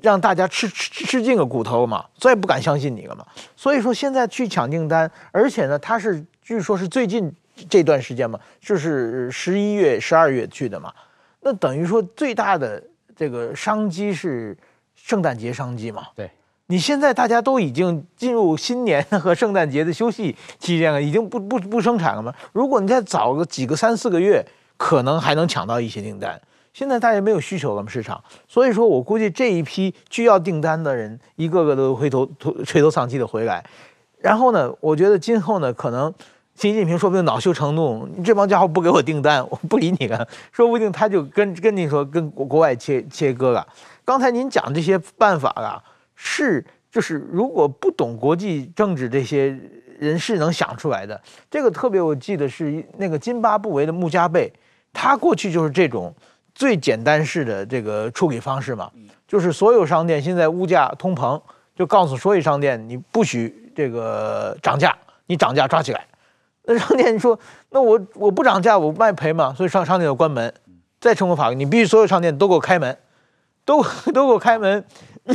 [0.00, 3.26] 让大家吃吃吃尽了骨头嘛，再也不敢相信你了嘛。
[3.54, 7.30] 所以说现在去抢订单，而且呢，他是据说是最近
[7.68, 10.90] 这段时间嘛，就是十一月、十二月去的嘛，
[11.42, 12.82] 那等于说最大的。
[13.16, 14.56] 这个商机是
[14.94, 16.08] 圣诞节商机嘛？
[16.14, 16.30] 对，
[16.66, 22.32] 你现在大家都已经进入新年 和圣诞节的休息期间了，已经不不不生产了吗？
[22.52, 24.44] 如果你再早个几个三四个月，
[24.76, 26.40] 可能还能抢到一些订单。
[26.72, 32.26] 现在大家没有需求了嘛，市场，所以说我估计这一批需要订单的人，一个个都回头
[32.64, 33.64] 垂头丧气的回来。
[34.18, 36.12] 然后呢，我觉得今后呢，可能。
[36.54, 40.26] 习近平说不定恼羞成怒，你这帮家伙不给我订单，我不理你了。
[40.52, 43.66] 说不定他就跟跟你说，跟国国外切切割了。
[44.04, 45.82] 刚才您讲这些办法啊，
[46.14, 49.58] 是就是如果不懂国际政治这些
[49.98, 51.20] 人是能想出来的。
[51.50, 54.52] 这个特别我记得是那个津巴布韦的穆加贝，
[54.92, 56.14] 他过去就是这种
[56.54, 58.90] 最简单式的这个处理方式嘛，
[59.26, 61.40] 就是所有商店现在物价通膨，
[61.74, 66.06] 就告诉所有商店你不许这个涨价，你涨价抓起来。
[66.64, 67.38] 那商店说
[67.70, 70.52] ：“那我我不涨价，我卖赔嘛。”所以商商店要关门，
[71.00, 72.96] 再通过法律，你必须所有商店都给我开门，
[73.64, 73.82] 都
[74.14, 74.84] 都给我开门，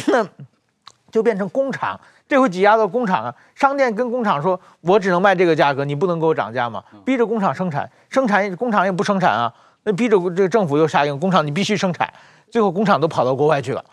[0.07, 0.25] 那
[1.11, 1.99] 就变成工厂。
[2.29, 12.11] 这回挤压到工厂啊，商店跟工厂说：“我只能卖这个价格，你不能给我涨价嘛。”逼着工厂生产，生产工厂也不生产啊，那逼着这个政府又下令，工厂你必须生产。
[12.49, 13.83] 最后工厂都跑到国外去了，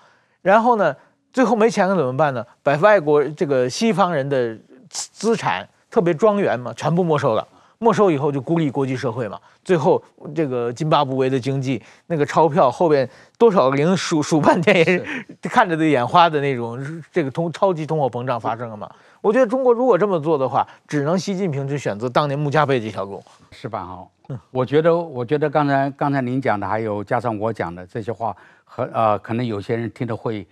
[0.43, 0.95] 然后呢，
[1.33, 2.45] 最后没钱了怎么办呢？
[2.63, 4.57] 把外国这个西方人的
[4.89, 5.69] 资产。
[5.95, 7.47] 特别庄园嘛，全部没收了。
[7.79, 9.39] 没收以后就孤立国际社会嘛。
[9.63, 10.03] 最后
[10.35, 15.05] 这个津巴布韦的经济，那个钞票后边多少个零数数半天也是
[15.49, 16.77] 看着都眼花的那种，
[17.13, 18.91] 这个通超级通货膨胀发生了嘛。
[19.21, 23.85] 我觉得中国如果这么做的话，只能习近平去选择当年穆加贝这条路，是吧？
[23.85, 30.45] 哈，我觉得，我觉得刚才刚才您讲的，还有加上我讲的这些话，很呃，可能有些人听得会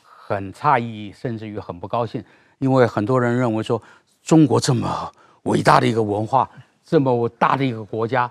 [0.00, 2.22] 很诧异，甚至于很不高兴，
[2.58, 3.80] 因为很多人认为说，
[4.28, 5.10] 中国这么
[5.44, 6.46] 伟大的一个文化，
[6.84, 8.30] 这么大的一个国家，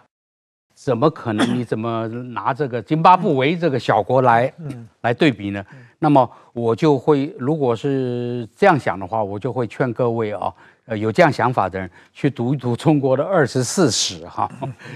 [0.76, 1.58] 怎么可能？
[1.58, 4.54] 你怎么拿这个津巴布韦这个小国来
[5.02, 5.66] 来对比呢？
[5.98, 10.54] 那么我就会，如果是这样想的话，我就会劝各位啊。
[10.86, 14.50] 呃，有这样想法的人去读一读中国的二十四史哈，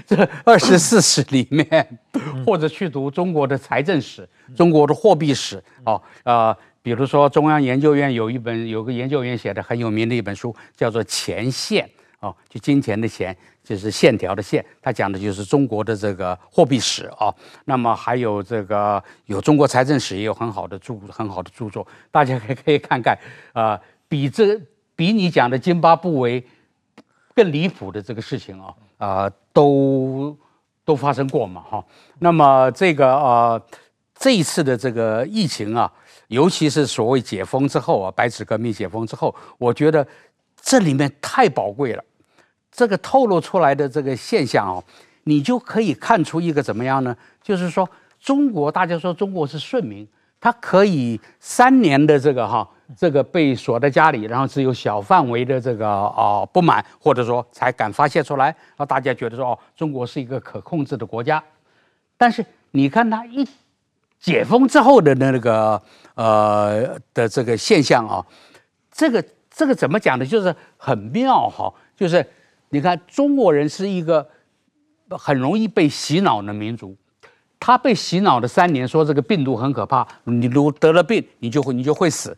[0.06, 1.98] 这二十四史里面，
[2.46, 11.84] 或者去读中国的财政史、中国的货币史啊，呃，比如说中央研究院有一本，有个研究员写的很有名的一本书，叫做《钱线》
[12.20, 17.34] 哦，就金钱的钱，就是线条的线，他讲的就是中国的这个货币史哦。
[17.64, 23.16] 那么还有这个有中国财政史也有很好的著很好的著作，大家可以可以看看
[23.52, 24.60] 啊、呃，比这。
[24.94, 26.44] 比你讲的津巴布韦
[27.34, 30.36] 更离谱的这个事情啊，啊、都
[30.84, 31.84] 都发生过嘛，哈。
[32.18, 33.60] 那么这个呃，
[34.14, 35.90] 这一次的这个疫情啊，
[36.32, 40.06] 尤其是所谓解封之后啊，白纸革命解封之后，我觉得
[40.60, 42.02] 这里面太宝贵了。
[42.70, 44.82] 这个透露出来的这个现象啊，
[45.24, 47.14] 你就可以看出一个怎么样呢？
[47.42, 50.08] 就是说，中国大家说中国是顺民，
[50.40, 52.68] 它可以三年的这个哈。
[52.94, 61.42] 这个被锁在家里，然后只有小范围的这个啊、不满，或者说才敢发泄出来，让大家觉得说哦，中国是一个可控制的国家。
[62.18, 63.48] 但是你看他一
[64.22, 65.82] 解封之后的那个
[66.14, 68.24] 呃的这个现象啊，
[68.90, 70.24] 这个这个怎么讲呢？
[70.24, 72.24] 就是很妙哈，就是
[72.70, 74.26] 你看中国人是一个
[75.10, 76.96] 很容易被洗脑的民族。
[77.64, 82.36] 他被洗脑了三年，说这个病毒很可怕，你如得了病，你就会你就会死。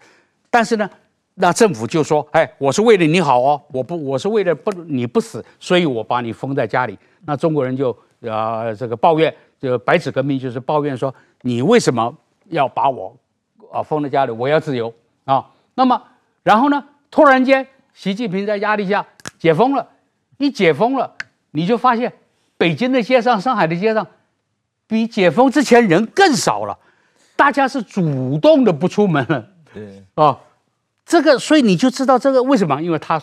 [0.50, 0.90] 但是呢，
[1.36, 7.90] 那政府就说：“哎，我是为了你好哦，我不，我是为了不你不死，所以我把你封在家里。”那中国人就
[8.28, 11.14] 啊、呃，这个抱怨，就白纸革命就是抱怨说
[11.46, 13.14] ：“你为什么要把我
[13.70, 14.32] 啊封在家里？
[14.32, 14.92] 我要自由
[15.26, 15.44] 啊！”
[15.76, 16.02] 那么，
[16.42, 19.04] 然后呢，突然间，习近平在压力下
[19.38, 19.86] 解封了，
[20.38, 21.12] 一解封了，
[21.50, 22.10] 你就发现
[22.56, 24.06] 北京的街上、上海的街上，
[24.86, 26.78] 比解封之前人更少了，
[27.36, 29.46] 大家是主动的不出门了。
[29.74, 30.38] 对啊，
[31.04, 32.80] 这个所以你就知道这个为什么？
[32.80, 33.20] 因为他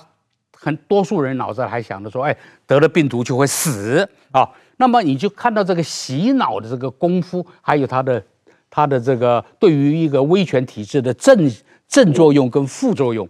[0.53, 4.49] 很多数人脑子还想着说，哎，得了病毒就会死啊、哦。
[4.81, 8.23] 那么你就看到这个洗脑的这个功夫，还有它的
[8.67, 11.51] 它的这个对于一个威权体制的正
[11.87, 13.23] 正作用跟副作用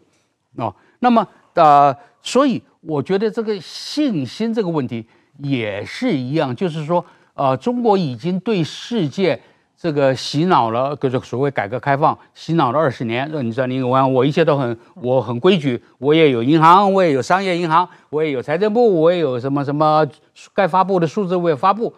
[0.56, 0.76] 啊、哦。
[1.00, 5.06] 那么呃，所以我觉得这个信心这个问题
[5.40, 9.38] 也是一样，就是说呃，中国已经对世界。
[9.82, 13.28] 这个洗脑了，就是所谓改革开放洗脑了二十年。
[13.44, 20.08] 你知道，你我我一切都很我很规矩，我也有银行，我也有商业银行，我也有财政部，我也有什么什么
[20.54, 21.92] 该发布的数字我也发布。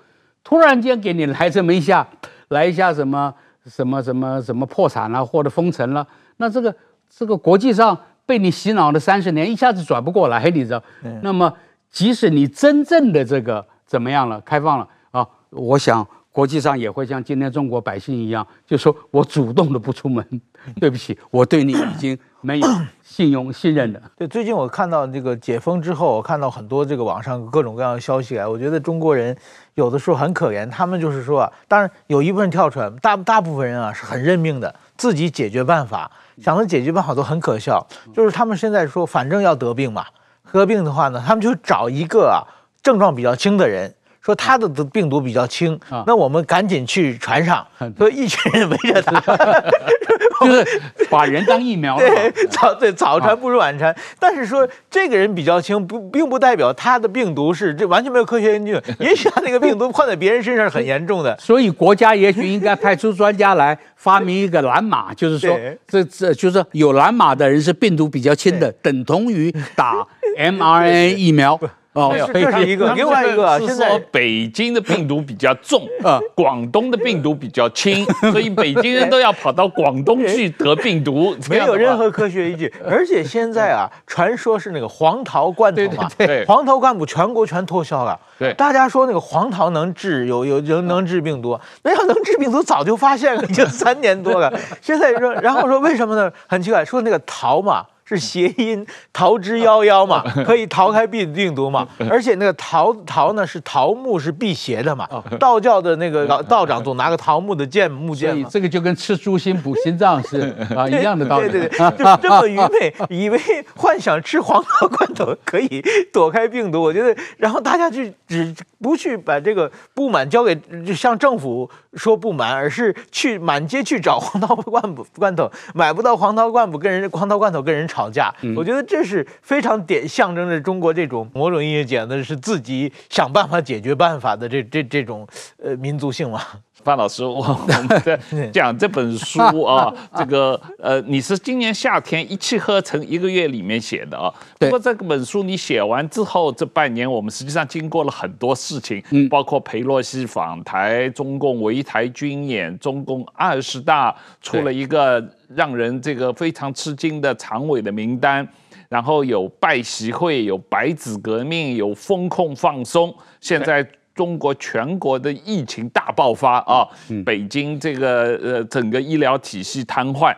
[0.45, 2.07] 突然间给你来这么一下，
[2.47, 3.33] 来一下什么
[3.65, 6.73] 什么什么什么破产了或者封城了，那这个
[7.09, 10.81] 这个国际上被你洗脑了三十年，一下子转不过来，你知道？
[11.21, 11.53] 那么
[11.91, 16.07] 即使你真正的这个怎么样了，开放了啊，我想。
[16.33, 20.25] 国际上也会像今天中国百姓一样，就说我主动的不出门，
[20.81, 22.67] 对不起，我对你已经没有
[23.03, 24.01] 信用信任了。
[24.17, 29.37] 对，最近我看到这个解封之后，我看到很多这个网上各种各样的消息啊，我觉得中国人
[29.75, 36.09] 有的时候很可怜，他们就是说，当然有一部分人跳出来，大大部分人啊是很认命的，自己解决办法，
[36.41, 40.07] 想的解决办法都很可笑，就是他们现在说反正要得病嘛，
[40.51, 42.41] 得病的话呢，他们就找一个啊
[42.81, 43.93] 症状比较轻的人。
[44.23, 47.65] 说他的病毒比较轻，那我们赶紧去船上，
[47.97, 49.19] 所以一群人围着他
[50.43, 51.97] 就是把人当疫苗。
[51.97, 53.93] 对，早对早传不如晚传。
[54.19, 58.77] 但是说这个人比较轻，不并不代表他的病毒是这完全没有科学根据。
[58.99, 61.37] 也许他那个病毒换在别人身上是很严重的。
[61.37, 65.57] 所以国家也许应该派出专家来发明一个蓝码，就是说
[65.87, 70.05] 这这就是有蓝码的人是病毒比较轻的，等同于打
[70.37, 71.59] mRNA 疫苗。
[71.93, 78.03] 哦，这是一个，另外一个，是说北京的病毒比较重，啊，广东的病毒比较轻，
[78.33, 82.73] 所以北京人都要跑到广东去得病毒，没有任何科学依据。
[82.89, 94.51] 而且现在啊，传说是那个黄桃罐头嘛，对，黄桃罐头全国全脱销了，对，大家说那个黄桃能治有有能能治病毒，那要能治病毒早就发现了，已经三年多了。
[94.81, 96.31] 现在说，然后说为什么呢？
[96.47, 97.85] 很奇怪，说那个桃嘛。
[98.05, 101.87] 是谐音“逃之夭夭”嘛， 可以逃开病病毒嘛。
[102.09, 105.07] 而且那个桃桃呢是桃木是辟邪的嘛，
[105.39, 108.47] 道教的那个 道长总拿个桃木的剑木剑嘛。
[108.51, 111.49] 这个就跟吃猪心补心脏是啊一样的道理。
[111.49, 113.39] 对对对，就这么愚昧，以为
[113.75, 116.81] 幻想吃黄桃罐头可以躲开病毒。
[116.81, 128.33] 我觉得，然后大家就只不去把这个不满交给就向政府说不满，而是去满街去找黄桃罐头罐头，买不到黄桃罐头跟人黄桃罐头跟人吵架。
[128.41, 135.27] 嗯、我觉得这是非常典象征着中国这种某种意义讲的是自己想办法解决办法的这这这种
[135.61, 136.41] 呃民族性嘛。
[136.83, 138.19] 范老师，我我们在
[138.51, 144.31] 讲这本书啊， 这个呃，你是今年夏天一气呵成一个月里面写的啊。
[144.59, 158.47] 不过这本书你写完之后，这半年我们实际上经过了很多事情，嗯，包括裴洛西访台、中共围台军演、中共二十大出了一个让人这个非常吃惊的常委的名单，
[158.89, 163.87] 然后有拜习会、有白纸革命、有风控放松，现在。
[164.15, 166.87] 中国全国的疫情大爆发啊！
[167.25, 170.35] 北京这个呃整个医疗体系瘫痪，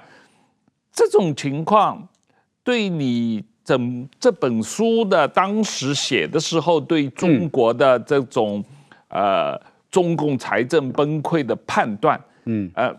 [0.94, 2.08] 这种情况
[2.64, 8.64] 对你整这本书的当时写的时候，对中国的这种
[9.10, 9.60] 呃
[9.92, 12.96] 中共财政崩溃的判断，嗯呃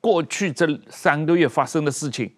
[0.00, 2.28] 过去这三个月发生的事情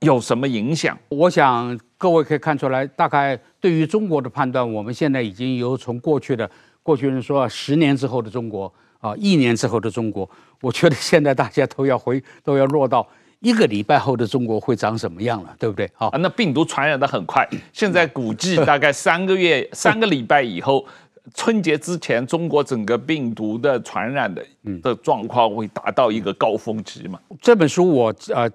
[0.00, 0.98] 有什么影响？
[1.08, 6.50] 我想各位可以看出来，大概对于中国的判断，我们现在已经有从过去的。
[6.90, 10.28] 过去人说啊十年之后的中国啊，一年之后的中国，
[10.60, 13.06] 我觉得现在大家都要回，都要落到
[13.38, 15.88] 一个礼拜后的中国会长什么样了，对不对？
[15.98, 20.84] 啊，那病毒传染的很快， 现在估计大概三个月、三个礼拜以后，
[21.32, 24.44] 春节之前，中国整个病毒的传染的
[24.82, 27.20] 的状况会达到一个高峰期嘛？
[27.40, 28.50] 这本书我呃。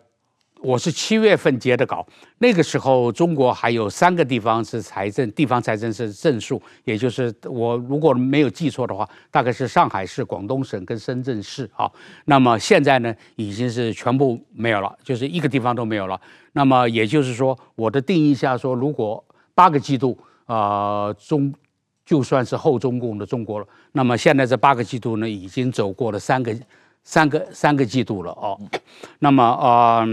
[0.66, 2.04] 我是七月份接的稿，
[2.40, 11.88] 那个时候中国还有三个地方是财政地方财政是正数，也就是我如果没有记错的话，大概是上海市、广东省跟深圳市啊。
[12.26, 16.20] 那么现在呢，已经是全部没有了，就是一个地方都没有了。
[16.54, 21.54] 那么也就是说，我的定义下说，如果八个季度啊、中
[22.04, 26.56] 就算是后中共的中国了，那么现在这八个季度呢，已经走过了三个
[27.04, 28.60] 三个三个季度了哦。
[29.20, 30.08] 那么啊。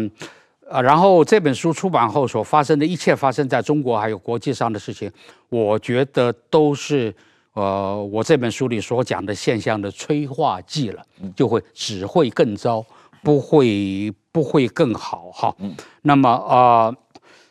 [0.72, 5.10] 呃啊，然后这本书出版后所发生的一切发生在中国还有国际上的事情，
[5.50, 7.14] 我觉得都是
[7.52, 11.04] 呃我这本书里所讲的现象的催化剂了，
[11.36, 12.82] 就会只会更糟，
[13.22, 15.54] 不会不会更好哈。
[16.00, 16.96] 那么啊、呃，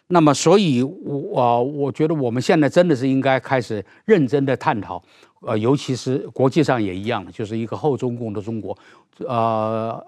[0.08, 5.00] 那么所以我啊、呃，我觉得我们现在真的是应该开始认真的探讨，
[5.42, 8.76] 呃，尤其是国际上也一样，就是一个后中共的中国，
[9.28, 10.04] 呃。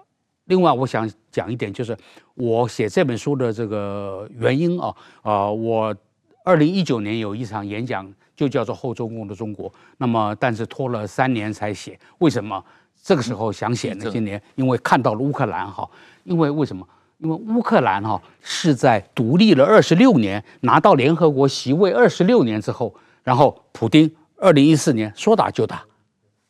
[0.46, 1.96] 另外，我想讲一点，就是
[2.34, 5.94] 我写这本书的这个原因啊，啊，我
[6.44, 11.98] 二零一九年有一场演讲，就叫做《后中共的中国》，那么但是拖了三年才写。
[12.18, 12.62] 为什么
[13.02, 14.10] 这个时候想写呢？
[14.10, 15.88] 今年因为看到了乌克兰哈，
[16.24, 16.86] 因为为什么？
[17.18, 25.84] 因为乌克兰哈是在独立了二十六年，拿到联合国席位二十六年之后，然后普丁二零一四年说打就打，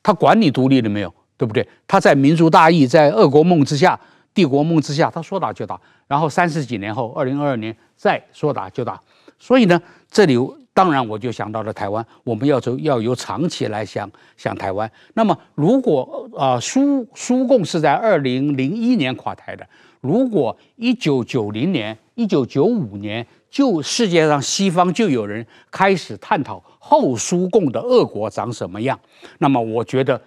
[0.03, 1.15] 他管你独立了没有？
[1.45, 1.69] 对不对？
[1.87, 3.99] 他在民族大义，在俄国梦之下、
[4.33, 5.79] 帝国梦之下，他说打就打。
[6.09, 8.99] 然后三十几年后，二零二二年再说打就打。
[9.39, 9.79] 所以呢，
[10.11, 10.39] 这里
[10.73, 14.91] 当然我就想到了台湾，我们要从要由长期来想想台湾。
[15.13, 19.67] 那么，如果啊，苏苏共是在二零零一年垮台的，
[20.01, 28.99] 如果一九九零年、一九九五年，就世界上西方就有人开始探讨后苏共的俄国长什么样，
[29.39, 30.19] 那么我觉得。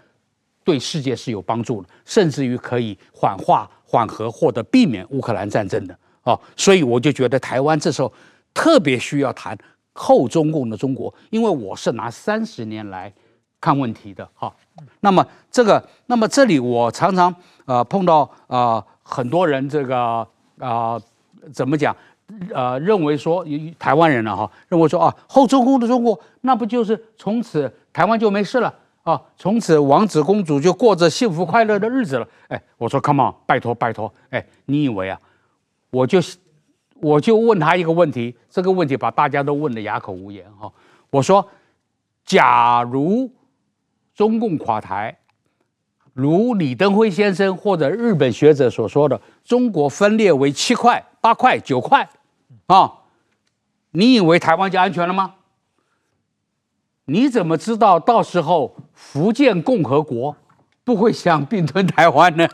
[0.68, 8.12] 对世界是有帮助的，甚至于可以缓化、缓和或者避免乌克兰战争的哦，所以我就觉得台湾这时候
[8.54, 9.58] 特别需要谈
[9.94, 13.14] 后中共的中国，因为我是拿三十年来
[13.62, 14.84] 看问题的哈、哦。
[15.00, 20.28] 那么这个，那么这里我常常呃碰到啊、呃、很多人这个啊、
[20.60, 21.02] 呃、
[21.54, 21.96] 怎么讲
[22.54, 23.46] 呃认为说
[23.80, 28.74] 台湾人了哈，认为说啊后中共的中国那不就是从此台湾就没事了？
[29.08, 32.28] 啊，从此王子公主就过着幸福快乐的日子了。
[32.50, 34.14] 哎，我说，Come on，拜托拜托。
[34.32, 35.18] 哎，你以为啊？
[35.92, 36.20] 我就
[36.96, 40.70] 我就问他一个问题，这个问题把大家都问得哑口无言哈。
[41.10, 41.48] 我说，
[42.26, 43.32] 假如
[44.14, 45.18] 中共垮台，
[46.12, 52.10] 如李登辉先生或者日本学者所说的，中国分裂为七块、八块、九块，
[52.66, 52.92] 啊，
[53.92, 55.36] 你以为台湾就安全了吗？
[57.10, 60.36] 你怎么知道到时候福建共和国
[60.84, 62.48] 不会想并吞台湾呢？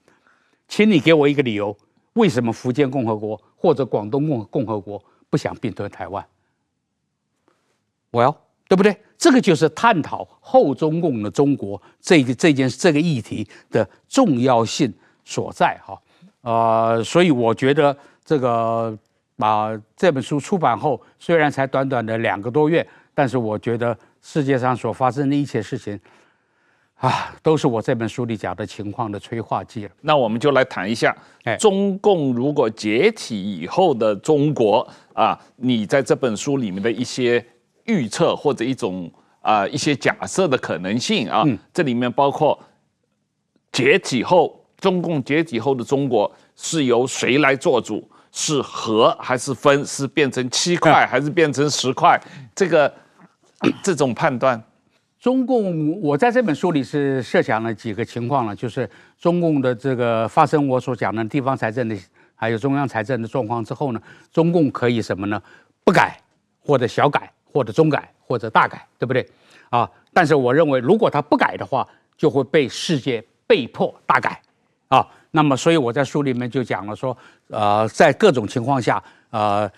[0.66, 1.76] 请你给我一个理由，
[2.14, 6.24] 为什么福建共和国或者广东共共和国不想并吞台湾。
[8.10, 8.36] Well，
[8.68, 8.96] 对不对？
[9.18, 14.92] 这个就是探讨后中共的中国这个这件这个议题的重要性
[15.26, 16.00] 所在哈。
[16.40, 17.94] 呃，所以我觉得
[18.24, 18.96] 这个
[19.36, 22.86] 把这本书出版后，虽然才短短的两个多月，
[23.20, 26.00] 但是我觉得世界上所发生的一切事情
[26.94, 29.90] 啊，都是我这本书里讲的情况的催化剂了。
[30.00, 31.14] 那我们就来谈一下，
[31.58, 37.44] 中共如果解体以后的中国啊，你在这本书里面的一些
[37.84, 39.12] 预测或者一种
[39.42, 42.58] 啊、呃、一些假设的可能性啊，嗯、这里面包括
[43.70, 48.08] 解体后，中共解体后的中国是由谁来做主？
[48.32, 49.84] 是合还是分？
[49.84, 52.18] 是变成七块还是变成十块？
[52.54, 52.90] 这个
[53.82, 54.62] 这种判断，
[55.18, 58.88] 中共我在这本书里是设想了几个情况了，就是
[59.18, 61.96] 中共的这个发生我所讲的地方财政的
[62.34, 64.00] 还有中央财政的状况之后呢，
[64.32, 65.42] 中共可以什么呢？
[65.84, 66.18] 不改
[66.60, 67.30] 或者小改。
[67.52, 69.28] 或者中改或者大改，对不对？
[69.70, 71.84] 啊，但是我认为，如果他不改的话，
[72.16, 74.40] 就会被世界被迫大改，
[74.86, 79.68] 啊，那么所以我在书里面就讲了说，呃，在各种情况下，呃，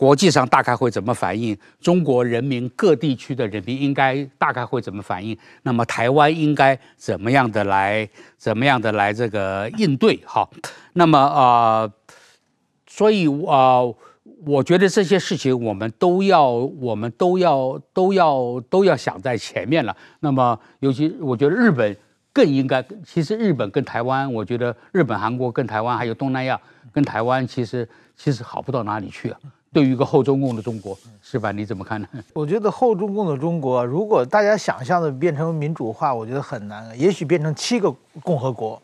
[0.00, 1.54] 国际上大概会怎么反应？
[1.78, 5.36] 中国人民各地区的人民应该大概会怎么反应？
[5.60, 10.18] 那么台湾应该怎么样的来怎么样的来这个应对？
[10.24, 10.48] 哈，
[10.94, 11.92] 那么啊、
[12.86, 13.82] 所以啊。
[14.46, 19.94] 我觉得这些事情我们都要，我们都要，都要，都要想在前面了。
[20.20, 21.94] 那么，尤其我觉得日本
[22.32, 22.82] 更应该。
[23.04, 26.58] 其实日本跟台湾，我觉得日本、韩国跟台湾，还有东南亚
[26.90, 27.86] 跟台湾，其实
[28.16, 29.38] 其实好不到哪里去啊。
[29.72, 32.08] 对于一个后中共的中国，是吧你怎么看呢？
[32.34, 36.98] 我觉得后中共的中国，如果大家想象的变成民主化，我觉得很难。
[36.98, 38.82] 也许变成七个共和国，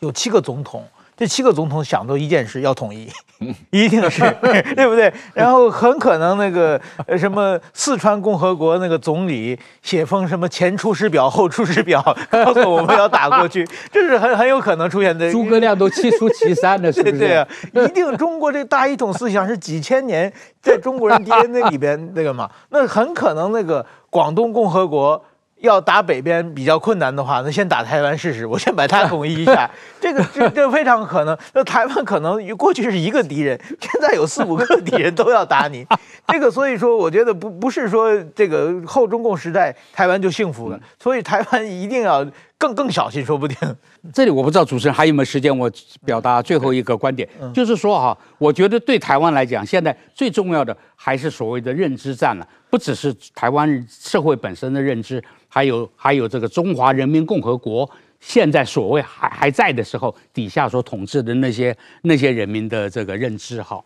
[0.00, 0.84] 有七个总统。
[1.18, 3.10] 这七个总统想都一件事，要统一，
[3.70, 4.20] 一定是，
[4.76, 5.12] 对不对？
[5.34, 6.80] 然后很可能那个
[7.18, 12.00] 什么四川共和国那个总理写封什么前出师表后出师表，
[12.30, 15.28] 告诉我们要打过去，这是很很有可能出现的。
[15.32, 17.18] 诸葛亮都七出祁山了，是不是？
[17.18, 25.20] 对啊，一定中国这大一统思想是几千年在中国人 DNA 里边那个嘛，那很可能那个广东共和国。
[25.60, 28.46] 要打北边比较困难的话，那先打台湾试试。
[28.46, 31.36] 我先把它统一一下， 这个这这非常可能。
[31.52, 35.86] 那台湾可能过去是一个敌人，现在有四五个敌人都要打你。
[36.28, 42.24] 这个所以说，我觉得不不是说这个后中共时代台湾就幸福了，所以台湾一定要
[42.58, 43.56] 更更小心，说不定。
[44.12, 45.70] 这里我不知道主持人还有没有时间，我
[46.04, 55.22] 表达最后一个观点，就是说哈，我觉得对台湾来讲，现在最重要的还是所谓的认知战了，不只是台湾社会本身的认知。
[55.50, 57.90] 还有还有这个中华人民共和国
[58.20, 63.82] 现在所谓还还在的时候，底下所统治的那些那些人民的这个认知哈，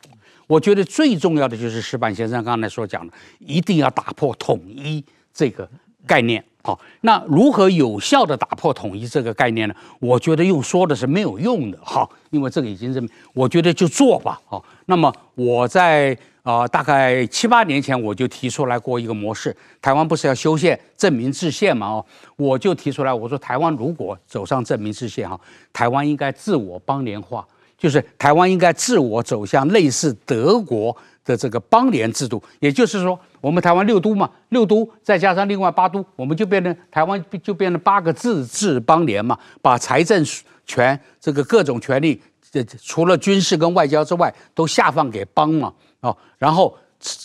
[0.49, 5.68] 我觉得最重要的就是石板先生刚才所讲的，一定要打破统一这个
[6.05, 6.43] 概念。
[6.63, 9.75] 好，那如何有效地打破统一这个概念呢？
[10.01, 13.03] 我觉得用说的是没有用的哈，因为这个已经是，
[13.35, 14.41] 我觉得就做吧。
[14.47, 16.17] 好，那么我在。
[16.45, 21.87] 啊、呃，大概七八年前我就提出来过一个模式，台湾不是要修宪、正名制宪嘛？
[21.87, 22.05] 哦，
[22.35, 25.41] 我就提出来，我说台湾如果走上正名制宪哈，
[25.73, 27.47] 台湾应该自我邦联化，
[27.79, 40.25] 就是台湾应该自我走向类似德国的这个邦联制度，也就是说，我们台湾六都嘛，六都再加上另外八都，我们就变成台湾就变成八个自治邦联嘛，把财政
[40.66, 42.20] 权这个各种权利，
[42.51, 45.73] 这除了军事跟外交之外，都下放给邦嘛。
[46.01, 46.77] 啊，然后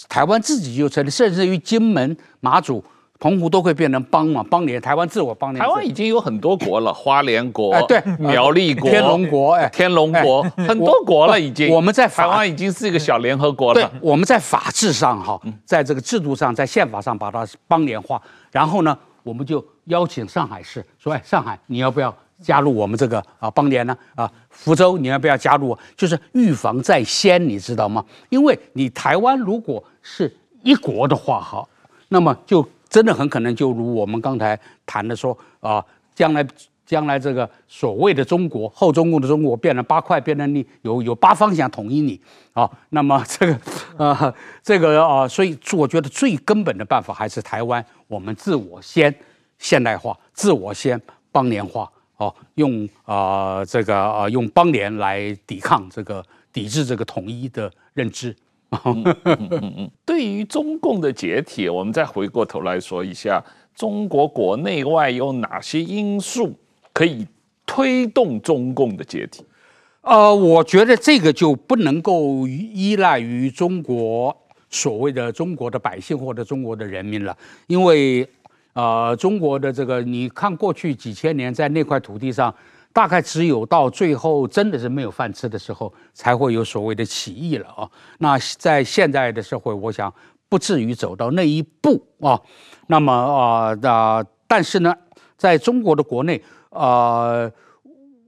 [0.07, 2.83] 台湾自己就成立，甚至于金门、马祖、
[3.19, 4.81] 澎湖都会变成邦嘛，邦联。
[4.81, 5.63] 台湾自我邦联。
[5.63, 11.69] 台湾已经有很多国了，花莲国、哎、对，苗栗国、天龙国，哎，天龙国，哎、很多国了已经。
[11.69, 13.81] 我，我们在台湾已经是一个小联合国了。
[13.81, 22.13] 对，我们在法治上哈，在这个制度上，在宪法上把它邦联化，然后呢，我们就邀请上海市说，哎，上海你要不要？
[22.39, 25.75] 加入我们这个啊邦联呢啊，福州你要不要加入？
[25.95, 28.05] 就是预防在先，你知道吗？
[28.29, 31.67] 因为你台湾如果是一国的话哈，
[32.09, 35.83] 那么就真的很可能就如我们刚才谈的说啊，
[36.15, 36.45] 将来
[36.85, 42.19] 将来这个所谓的中国后中共的中国变成八块，变成你有有八方想统一你
[42.53, 43.59] 啊，那么 这个
[44.05, 44.33] 啊
[44.63, 49.13] 这个啊，所以我觉得最根本的办法还是台湾我们自我先
[49.57, 51.89] 现代化，自我先邦联化。
[52.17, 58.35] 哦，用啊、这个啊、用邦联来抵抗这个抵制这个统一的认知。
[60.05, 63.43] 对于中共的解体，我们再回过头来说一下，
[63.75, 66.53] 中国国内外有哪些因素
[66.93, 67.25] 可以
[67.65, 69.43] 推动中共的解体？
[70.01, 74.35] 呃，我觉得这个就不能够依赖于中国
[74.69, 77.37] 所谓的中国的百姓或者中国的人民了，
[77.67, 78.27] 因为
[78.73, 82.53] 呃，中国的这个你看过去几千年在那块土地上，
[82.97, 87.87] 大概只有到最后真的是没有饭吃的时候，才会有所谓的起义了啊。
[88.17, 90.11] 那在现在的社会，我想
[90.49, 92.41] 不至于走到那一步啊。
[92.87, 94.91] 那么啊，那、但是呢，
[95.37, 97.51] 在中国的国内，呃。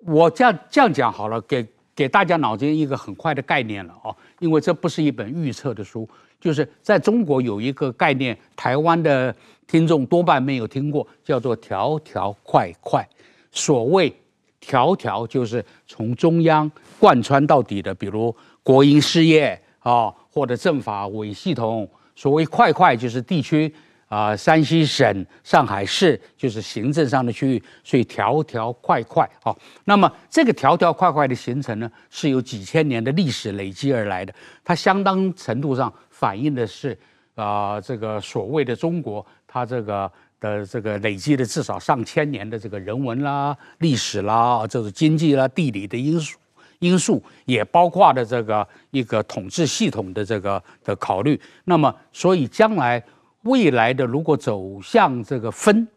[0.06, 6.08] 我这样这样讲好了，给给大家脑筋一个很快的概念了啊，因为这不是一本预测的书，
[6.40, 9.36] 就是在中国有一个概念，台湾的
[9.68, 13.08] 听众多半没有听过，叫做条条块块。
[13.52, 14.16] 所谓
[14.60, 21.86] 条条，就是从中央贯穿到底的，比如国营事业啊，或者政法委系统；
[22.16, 23.74] 所谓块块，就是地区。
[24.10, 29.56] 啊、山西省、上海市就是行政上的区域，所以条条块块啊。
[29.86, 34.34] 那么这个条条块块的形成呢，是由几千年的历史累积而来的。
[34.64, 36.98] 它相当程度上反映的是
[37.36, 46.38] 啊、这个所谓的中国，它这个的这个累积的至少上千年的这个人文啦、历史啦，这是经济啦、地理的因素
[46.80, 51.40] 因素，也包括的这个一个统治系统的这个的考虑。
[51.66, 53.04] 那么，所以将来。
[53.44, 55.88] 未来的如果走向这个分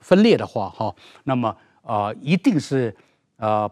[0.00, 2.96] 分裂的话，哈，那么呃，一定是
[3.36, 3.70] 呃，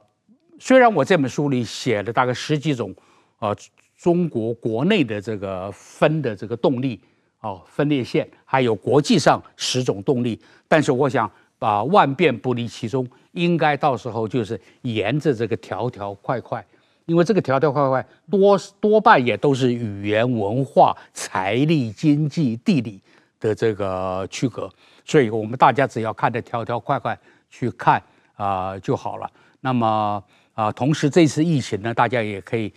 [0.59, 2.95] 虽然我这本书里写了大概十几种
[3.39, 3.57] 呃
[3.97, 7.01] 中国国内的这个分的这个动力
[7.41, 11.29] 哦，分裂线，还有国际上十种动力，但是我想
[11.59, 16.65] 把万变不离其宗，应该到时候就是沿着这个条条块块，
[17.07, 23.01] 因为这个条条块块多多半也都是语言文化、财力、经济、地理。
[23.41, 24.71] 的这个区隔，
[25.05, 27.19] 所以我们大家只要看着条条块块
[27.51, 28.03] 去看
[28.37, 29.31] 啊、就好了。
[29.61, 30.25] 那么
[30.55, 32.73] 啊、同时这次疫情呢，大家也可以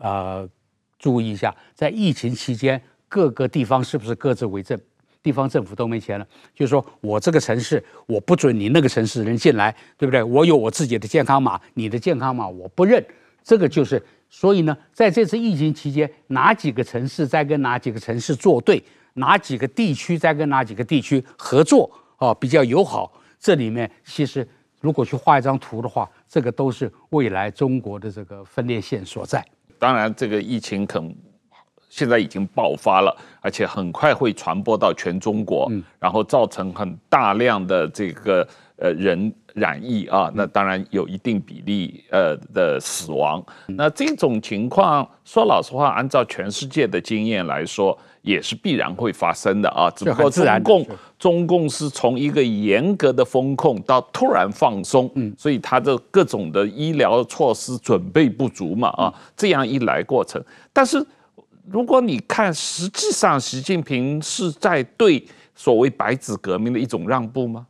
[0.00, 0.48] 呃
[0.98, 4.80] 注意一下，在疫情期间各个地方是不是各自为政？
[5.26, 6.24] 地方政府都没钱了，
[6.54, 10.22] 就是说我这个城市我不准你那个城市人进来，对不对？
[10.22, 13.04] 我有我自己的健康码，你的健康码我不认。
[13.42, 14.00] 这个就是，
[14.30, 18.80] 所以呢，在这次疫情期间，哪几个城市在跟哪几个城市作对？
[19.14, 22.32] 哪几个地区在跟哪几个地区合作啊？
[22.34, 23.12] 比较友好。
[23.40, 24.46] 这里面其实
[24.80, 29.44] 如果去画一张图的话，这个都是未来中国的这个分裂线所在。
[29.76, 31.00] 当然，这个疫情可
[31.88, 40.30] 现在已经爆发了，而且很快会传播到全中国，然后造成很大量的这个呃人染疫啊。
[40.34, 43.44] 那当然有一定比例呃的死亡。
[43.66, 47.98] 那这种情况，说老实话，按照全世界的经验来说。
[48.26, 60.42] 也是必然会发生的啊，只不过中共中共是从一个严格的风控到突然放松，嗯，所以它的各种的医疗措施准备不足嘛，啊，这样一来过程。
[60.72, 61.00] 但是
[61.70, 67.66] 如果你看，实际上习近平是在对所谓白纸革命的一种让步吗？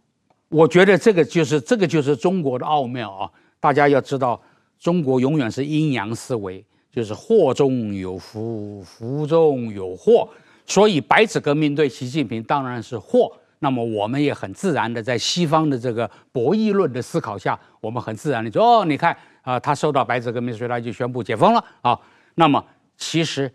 [0.49, 3.30] 我觉得这个就是这个就是中国的奥妙啊！
[3.59, 4.40] 大家要知道，
[4.78, 10.28] 中国永远是阴阳思维，就是祸中有福，福中有祸。
[10.66, 13.32] 所以，白纸革命对习近平当然是祸。
[13.61, 21.99] 那么，我们也很自然的在西方的这个博弈论的思考下，我们很自然的说：哦，你看啊、他受到白纸革命，所以他就宣布解封了啊。
[22.34, 22.62] 那么，
[22.99, 23.51] 其实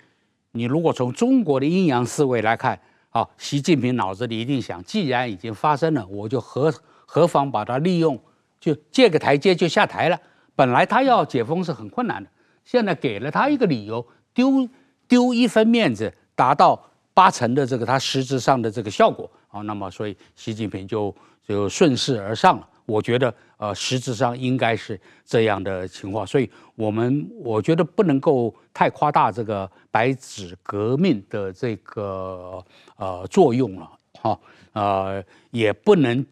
[0.52, 2.80] 你如果从中国的阴阳思维来看，
[3.10, 6.74] 啊，习近平脑子里一定想：既然已经发生了，我就何
[7.06, 8.20] 何妨把它利用，
[8.60, 10.20] 就借个台阶就下台了。
[10.56, 12.30] 本来他要解封是很困难的，
[12.66, 14.68] 现在给了他一个理由，丢
[15.08, 16.82] 丢一分面子，达到。
[17.14, 21.14] 八成的这个他实质上的这个效果啊，那么所以习近平就
[21.46, 22.68] 就顺势而上了。
[22.86, 23.32] 我觉得
[23.62, 26.26] 呃，实质上应该是这样的情况。
[26.26, 34.40] 所以我们我觉得不能够太夸大这个白纸革命的这个呃作用了哈，
[34.74, 36.26] 呃，也不能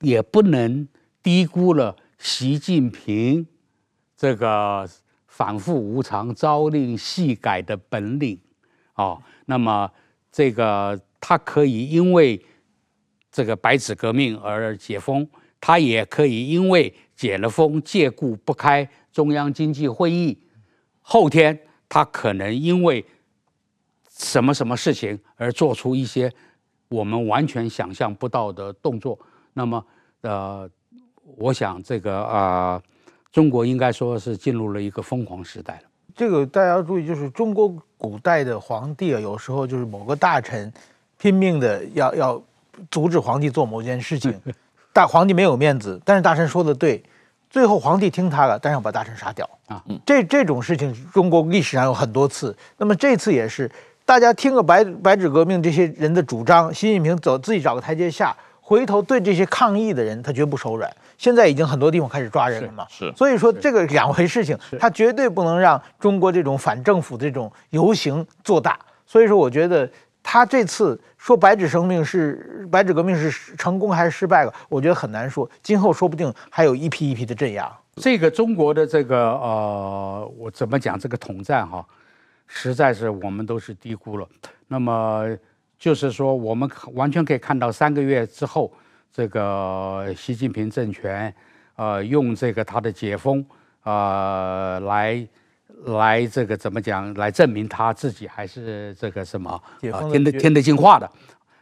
[0.00, 0.88] 也不能
[1.22, 3.46] 低估了习近平
[4.16, 4.88] 这个
[5.26, 8.40] 反复无常、朝令夕改的本领
[8.94, 9.18] 啊。
[9.44, 9.90] 那么，
[10.30, 12.42] 这个他可以因为
[13.30, 15.28] 这个白纸革命而解封，
[15.62, 20.36] 他也可以因为解了封，借故不开中央经济会议。
[21.00, 21.56] 后天
[21.88, 23.04] 他可能因为
[24.10, 26.32] 什么什么事情而做出一些
[26.88, 29.16] 我们完全想象不到的动作。
[29.52, 29.86] 那么，
[30.22, 30.68] 呃，
[31.36, 32.82] 我想这个啊、呃，
[33.30, 35.82] 中国应该说是进入了一个疯狂时代了。
[36.16, 40.72] 这个大家要注意，就是中国古代的皇帝啊，有时候就是某个大臣
[41.18, 42.42] 拼命的要要
[42.90, 44.34] 阻止皇帝做某件事情，
[44.92, 47.02] 大皇帝没有面子，但是大臣说的对，
[47.48, 49.82] 最后皇帝听他的，但是要把大臣杀掉啊。
[50.04, 52.54] 这这种事情，中国历史上有很多次。
[52.76, 53.70] 那么这次也是，
[54.04, 60.94] 大家听个白白纸革命这些人的主张，习近平走自己找个台阶下，回头对这些抗议的人，他绝不手软。
[61.16, 63.10] 现在已经很多地方开始抓人了嘛，是。
[63.16, 68.78] 所以说这个两回事情，他绝对不能让中国这种反政府这种游行做大。
[69.06, 69.88] 所以说，我觉得。
[70.22, 74.54] 他这次说白纸革命是白纸革命是成功还是失败了？
[74.68, 75.48] 我觉得很难说。
[75.62, 77.70] 今后说不定还有一批一批的镇压。
[77.96, 81.84] 这个中国的这个呃，我怎么讲这个统战哈，
[82.46, 84.26] 实在是我们都是低估了。
[84.68, 85.26] 那么
[85.78, 88.72] 就是说，我们完全可以看到三个月之后，
[89.12, 91.34] 这个习近平政权
[91.76, 93.44] 呃用这个他的解封
[93.82, 95.26] 呃来。
[95.86, 97.12] 来这个怎么讲？
[97.14, 99.50] 来证明他自己还是这个什么
[99.92, 101.10] 啊，听得听得进话的。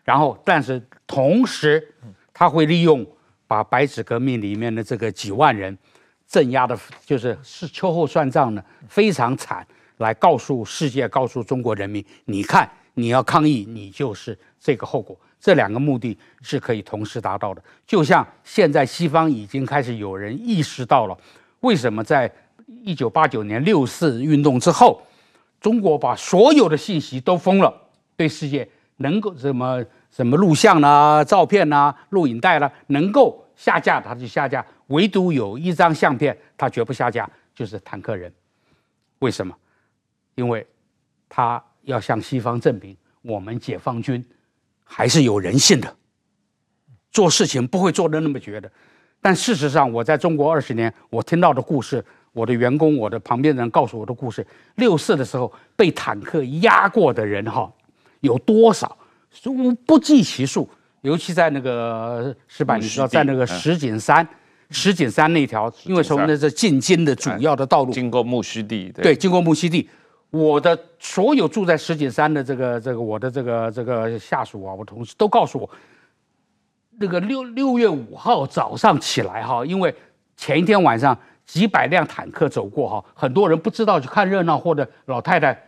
[0.05, 1.87] 然后，但是同时，
[2.33, 3.07] 他会利用
[3.47, 5.77] 把白纸革命里面的这个几万人
[6.27, 9.67] 镇压的，就是是秋后算账呢，非常惨，
[9.99, 15.19] 来告诉世界，告诉中国人民，你看，你要抗议，你就是这个后果。
[15.41, 17.63] 这两个目的是可以同时达到的。
[17.87, 21.17] 就像现在西方已经开始有人意识到了，
[21.61, 22.31] 为什么在。
[22.85, 25.03] 一九八九年六四运动之后，
[25.61, 27.75] 中国把所有的信息都封了，
[28.17, 28.67] 对世界
[28.97, 38.33] 能够什么什么录像啊、照片啊、录影带啦、能够下架它就下架，唯独有一张相片它绝不下架，就是坦克人。
[39.19, 39.55] 为什么？
[40.37, 40.67] 因为
[41.29, 44.25] 他要向西方证明，我们解放军
[44.85, 45.97] 还是有人性的，
[47.11, 48.71] 做事情不会做得那么绝的。
[49.21, 52.03] 但事实上，我在中国二十年，我听到的故事。
[52.33, 57.71] 我的员工，我的旁边的人告诉我的故事：六四的时候被坦克压过的人哈，
[58.21, 58.97] 有多少？
[59.85, 60.69] 不计其数。
[61.03, 64.27] 尤其在那个石板，你知道，在那个石景山，
[64.71, 69.89] 石景山那条，因为从那是进京的主要的道路，经过木樨地，对，经过木樨地。
[70.31, 75.69] 我的所有住在石景山的这个这个我的这个这个下属啊，我同事都告诉我，
[76.99, 79.93] 那个六六月五号早上起来哈，因为
[80.37, 81.19] 前一天晚上。
[81.51, 85.61] 几百辆坦克走过哈，很多人不知道去看热闹，或者老太太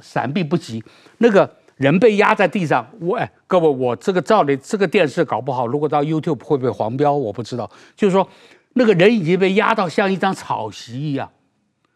[0.00, 0.82] 闪避不及，
[1.18, 2.90] 那个人被压在地上。
[2.98, 7.12] 我哎，各位，我这个照的这个电视搞不好，如果到 YouTube 会不会黄标？
[7.12, 7.70] 我不知道。
[7.94, 8.26] 就是说，
[8.72, 11.30] 那个人已经被压到像一张草席一样。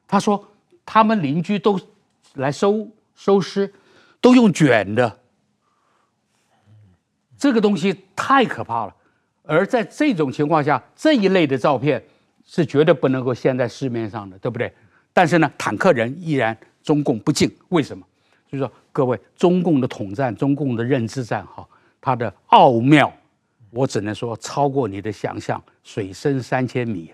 [0.07, 0.49] 他说，
[0.85, 1.81] 他们邻居都
[2.35, 3.73] 来收收尸，
[4.21, 5.21] 都用卷的。
[7.39, 8.95] 这个东西太可怕了。
[9.45, 12.05] 而在这种情况下，这一类的照片。
[12.47, 14.73] 是绝对不能够现在市面上的，对不对？
[15.13, 18.05] 但是呢，坦克人依然中共不敬，为什么？
[18.51, 21.67] 就是说，各位，中共的统战，中共的认知战，哈，
[22.01, 23.13] 它的奥妙，
[23.71, 27.13] 我只能说超过你的想象，水深三千米。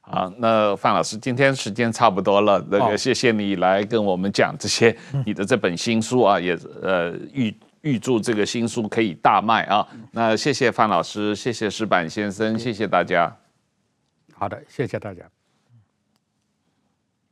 [0.00, 9.86] 好，那范老师，今天时间差不多了，那个谢谢你来跟我们讲这些，你的这本新书啊，也呃预预祝这个新书可以大卖啊。
[10.10, 13.34] 那谢谢范老师，谢谢石板先生，谢谢大家。
[14.42, 15.41] 好的，谢谢大家。